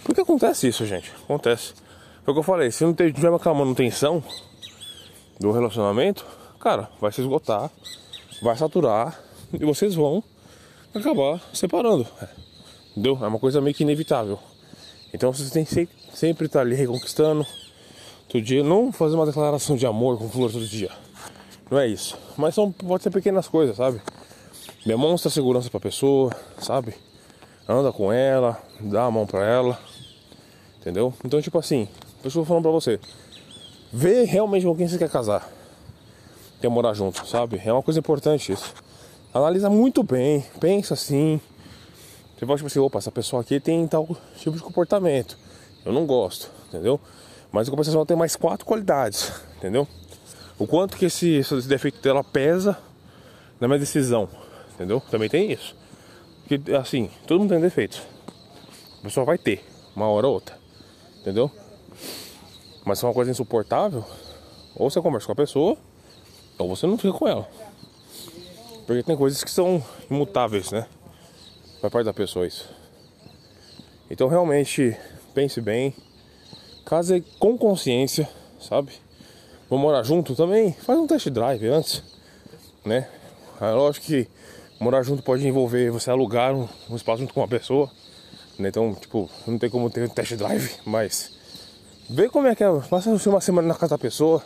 Por 0.03 0.13
que 0.13 0.21
acontece 0.21 0.67
isso, 0.67 0.85
gente? 0.85 1.11
Acontece. 1.23 1.73
Foi 2.23 2.31
o 2.31 2.35
que 2.35 2.39
eu 2.39 2.43
falei, 2.43 2.71
se 2.71 2.83
não 2.83 2.93
tiver 2.93 3.33
aquela 3.33 3.55
manutenção 3.55 4.23
do 5.39 5.51
relacionamento, 5.51 6.25
cara, 6.59 6.89
vai 6.99 7.11
se 7.11 7.21
esgotar, 7.21 7.69
vai 8.41 8.55
saturar 8.57 9.19
e 9.53 9.63
vocês 9.65 9.95
vão 9.95 10.23
acabar 10.93 11.41
separando. 11.53 12.07
Entendeu? 12.91 13.17
É 13.21 13.27
uma 13.27 13.39
coisa 13.39 13.61
meio 13.61 13.75
que 13.75 13.83
inevitável. 13.83 14.39
Então 15.13 15.31
vocês 15.31 15.51
têm 15.51 15.65
que 15.65 15.87
sempre 16.13 16.45
estar 16.45 16.61
ali 16.61 16.75
reconquistando 16.75 17.45
todo 18.29 18.41
dia. 18.41 18.63
Não 18.63 18.91
fazer 18.91 19.15
uma 19.15 19.25
declaração 19.25 19.75
de 19.75 19.85
amor 19.85 20.17
com 20.17 20.29
flor 20.29 20.51
todo 20.51 20.65
dia. 20.67 20.91
Não 21.69 21.79
é 21.79 21.87
isso. 21.87 22.17
Mas 22.37 22.55
são, 22.55 22.71
pode 22.71 23.03
ser 23.03 23.09
pequenas 23.09 23.47
coisas, 23.47 23.75
sabe? 23.75 24.01
Demonstra 24.85 25.31
segurança 25.31 25.69
pra 25.69 25.79
pessoa, 25.79 26.31
sabe? 26.59 26.93
Anda 27.67 27.91
com 27.91 28.13
ela, 28.13 28.61
dá 28.79 29.05
a 29.05 29.11
mão 29.11 29.25
pra 29.25 29.43
ela. 29.43 29.79
Entendeu? 30.79 31.13
Então, 31.23 31.41
tipo 31.41 31.57
assim, 31.57 31.87
pessoa 32.21 32.45
falando 32.45 32.63
pra 32.63 32.71
você. 32.71 32.99
Vê 33.91 34.23
realmente 34.25 34.65
com 34.65 34.75
quem 34.75 34.87
você 34.87 34.97
quer 34.97 35.09
casar. 35.09 35.51
Quer 36.61 36.69
morar 36.69 36.93
junto, 36.93 37.27
sabe? 37.27 37.61
É 37.63 37.71
uma 37.71 37.83
coisa 37.83 37.99
importante 37.99 38.51
isso. 38.51 38.73
Analisa 39.33 39.69
muito 39.69 40.01
bem, 40.01 40.45
pensa 40.59 40.93
assim, 40.93 41.41
você 42.35 42.45
pode 42.45 42.57
tipo 42.57 42.67
assim, 42.67 42.79
opa, 42.79 42.99
essa 42.99 43.11
pessoa 43.11 43.41
aqui 43.41 43.61
tem 43.61 43.87
tal 43.87 44.07
tipo 44.37 44.57
de 44.57 44.61
comportamento. 44.61 45.37
Eu 45.85 45.93
não 45.93 46.05
gosto, 46.05 46.51
entendeu? 46.67 46.99
Mas 47.51 47.67
a 47.67 47.71
compensação 47.71 48.05
tem 48.05 48.17
mais 48.17 48.35
quatro 48.35 48.65
qualidades, 48.65 49.31
entendeu? 49.57 49.87
O 50.59 50.67
quanto 50.67 50.97
que 50.97 51.05
esse, 51.05 51.35
esse 51.35 51.67
defeito 51.67 52.01
dela 52.01 52.23
pesa 52.23 52.77
na 53.59 53.67
minha 53.67 53.79
decisão, 53.79 54.27
entendeu? 54.73 55.01
Também 55.09 55.29
tem 55.29 55.49
isso. 55.49 55.75
Porque 56.45 56.73
assim, 56.73 57.09
todo 57.25 57.39
mundo 57.39 57.51
tem 57.51 57.61
defeitos. 57.61 58.01
A 58.99 59.03
pessoa 59.03 59.25
vai 59.25 59.37
ter, 59.37 59.63
uma 59.95 60.07
hora 60.07 60.27
ou 60.27 60.33
outra, 60.33 60.57
entendeu? 61.21 61.49
Mas 62.83 62.99
se 62.99 63.05
é 63.05 63.07
uma 63.07 63.13
coisa 63.13 63.31
insuportável, 63.31 64.03
ou 64.75 64.89
você 64.89 65.01
conversa 65.01 65.25
com 65.25 65.31
a 65.31 65.35
pessoa, 65.35 65.77
ou 66.57 66.75
você 66.75 66.87
não 66.87 66.97
fica 66.97 67.13
com 67.17 67.27
ela. 67.27 67.47
Porque 68.85 69.03
tem 69.03 69.17
coisas 69.17 69.43
que 69.43 69.51
são 69.51 69.83
imutáveis, 70.09 70.71
né? 70.71 70.87
Faz 71.81 71.91
parte 71.91 72.05
da 72.05 72.13
pessoa 72.13 72.45
isso. 72.45 72.69
Então 74.09 74.27
realmente 74.27 74.95
pense 75.33 75.59
bem, 75.59 75.93
case 76.85 77.21
com 77.39 77.57
consciência, 77.57 78.29
sabe? 78.59 78.91
Vou 79.67 79.79
morar 79.79 80.03
junto 80.03 80.35
também, 80.35 80.73
faz 80.73 80.99
um 80.99 81.07
test 81.07 81.29
drive 81.29 81.67
antes, 81.67 82.03
né? 82.85 83.09
É 83.59 83.71
lógico 83.71 84.05
que 84.05 84.27
morar 84.79 85.01
junto 85.01 85.23
pode 85.23 85.47
envolver 85.47 85.89
você 85.89 86.11
alugar 86.11 86.53
um, 86.53 86.67
um 86.89 86.95
espaço 86.95 87.21
junto 87.21 87.33
com 87.33 87.39
uma 87.39 87.47
pessoa, 87.47 87.89
né? 88.59 88.69
Então, 88.69 88.93
tipo, 88.93 89.29
não 89.47 89.57
tem 89.57 89.69
como 89.69 89.89
ter 89.89 90.03
um 90.03 90.09
test 90.09 90.33
drive, 90.35 90.75
mas 90.85 91.31
vê 92.07 92.29
como 92.29 92.47
é 92.47 92.55
que 92.55 92.63
é, 92.63 92.69
passa 92.89 93.09
uma 93.09 93.41
semana 93.41 93.67
na 93.67 93.73
casa 93.73 93.95
da 93.95 93.97
pessoa, 93.97 94.43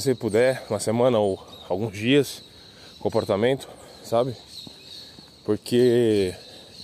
se 0.00 0.04
você 0.04 0.14
puder, 0.14 0.64
uma 0.70 0.78
semana 0.78 1.18
ou 1.18 1.44
alguns 1.68 1.92
dias, 1.92 2.42
comportamento, 3.00 3.68
sabe? 4.04 4.34
Porque 5.44 6.34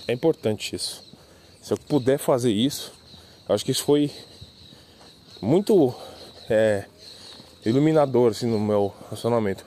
é 0.07 0.13
importante 0.13 0.75
isso. 0.75 1.03
Se 1.61 1.73
eu 1.73 1.77
puder 1.77 2.17
fazer 2.17 2.51
isso, 2.51 2.93
eu 3.47 3.55
acho 3.55 3.63
que 3.63 3.71
isso 3.71 3.83
foi 3.83 4.11
muito 5.41 5.95
é, 6.49 6.85
iluminador 7.65 8.31
assim, 8.31 8.47
no 8.47 8.59
meu 8.59 8.93
relacionamento. 9.05 9.65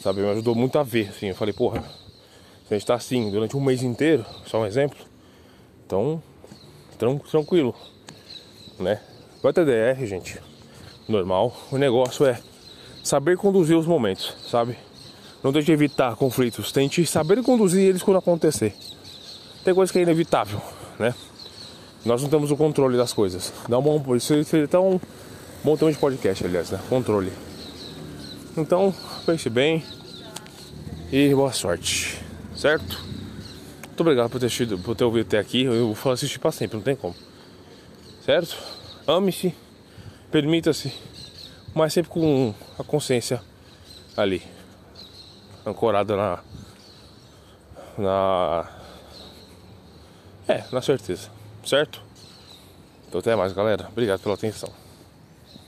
Sabe, 0.00 0.20
me 0.20 0.30
ajudou 0.30 0.54
muito 0.54 0.78
a 0.78 0.82
ver, 0.82 1.08
assim. 1.08 1.28
Eu 1.28 1.34
falei, 1.34 1.54
porra, 1.54 1.80
se 2.66 2.74
a 2.74 2.78
gente 2.78 2.86
tá 2.86 2.94
assim 2.94 3.30
durante 3.30 3.56
um 3.56 3.60
mês 3.60 3.82
inteiro, 3.82 4.26
só 4.46 4.60
um 4.60 4.66
exemplo, 4.66 4.98
então 5.86 6.22
tran 6.98 7.16
tranquilo, 7.18 7.74
né? 8.78 9.00
Vai 9.42 9.52
ter 9.52 9.64
DR, 9.64 10.04
gente. 10.06 10.51
Normal. 11.08 11.54
O 11.70 11.76
negócio 11.76 12.24
é 12.26 12.40
saber 13.02 13.36
conduzir 13.36 13.76
os 13.76 13.86
momentos, 13.86 14.34
sabe? 14.48 14.76
Não 15.42 15.52
tente 15.52 15.72
evitar 15.72 16.14
conflitos, 16.16 16.70
tente 16.70 17.04
saber 17.04 17.42
conduzir 17.42 17.82
eles 17.82 18.02
quando 18.02 18.18
acontecer. 18.18 18.74
Tem 19.64 19.74
coisa 19.74 19.92
que 19.92 19.98
é 19.98 20.02
inevitável, 20.02 20.60
né? 20.98 21.14
Nós 22.04 22.22
não 22.22 22.28
temos 22.28 22.50
o 22.50 22.56
controle 22.56 22.96
das 22.96 23.12
coisas. 23.12 23.52
Dá 23.68 23.78
um 23.78 23.82
bom. 23.82 24.16
Isso 24.16 24.42
seria 24.44 24.64
até 24.64 24.78
um 24.78 24.98
tema 25.76 25.92
de 25.92 25.98
podcast, 25.98 26.44
aliás, 26.44 26.70
né? 26.70 26.80
Controle. 26.88 27.32
Então, 28.56 28.94
pense 29.24 29.48
bem 29.48 29.84
e 31.10 31.32
boa 31.34 31.52
sorte, 31.52 32.18
certo? 32.56 33.00
Muito 33.86 34.00
obrigado 34.00 34.30
por 34.30 34.40
ter, 34.40 34.46
assistido, 34.46 34.78
por 34.78 34.96
ter 34.96 35.04
ouvido 35.04 35.26
até 35.26 35.38
aqui. 35.38 35.62
Eu 35.64 35.92
vou 35.92 36.12
assistir 36.12 36.38
para 36.38 36.50
sempre, 36.50 36.76
não 36.76 36.82
tem 36.82 36.96
como. 36.96 37.14
Certo? 38.24 38.56
Ame-se, 39.06 39.54
permita-se, 40.32 40.90
mas 41.74 41.92
sempre 41.92 42.10
com 42.10 42.54
a 42.78 42.82
consciência 42.82 43.40
ali, 44.16 44.42
ancorada 45.64 46.16
na. 46.16 46.38
na. 47.98 48.70
É, 50.48 50.64
na 50.72 50.80
certeza, 50.80 51.30
certo? 51.64 52.02
Então 53.06 53.20
até 53.20 53.36
mais, 53.36 53.52
galera. 53.52 53.86
Obrigado 53.88 54.20
pela 54.20 54.34
atenção. 54.34 54.72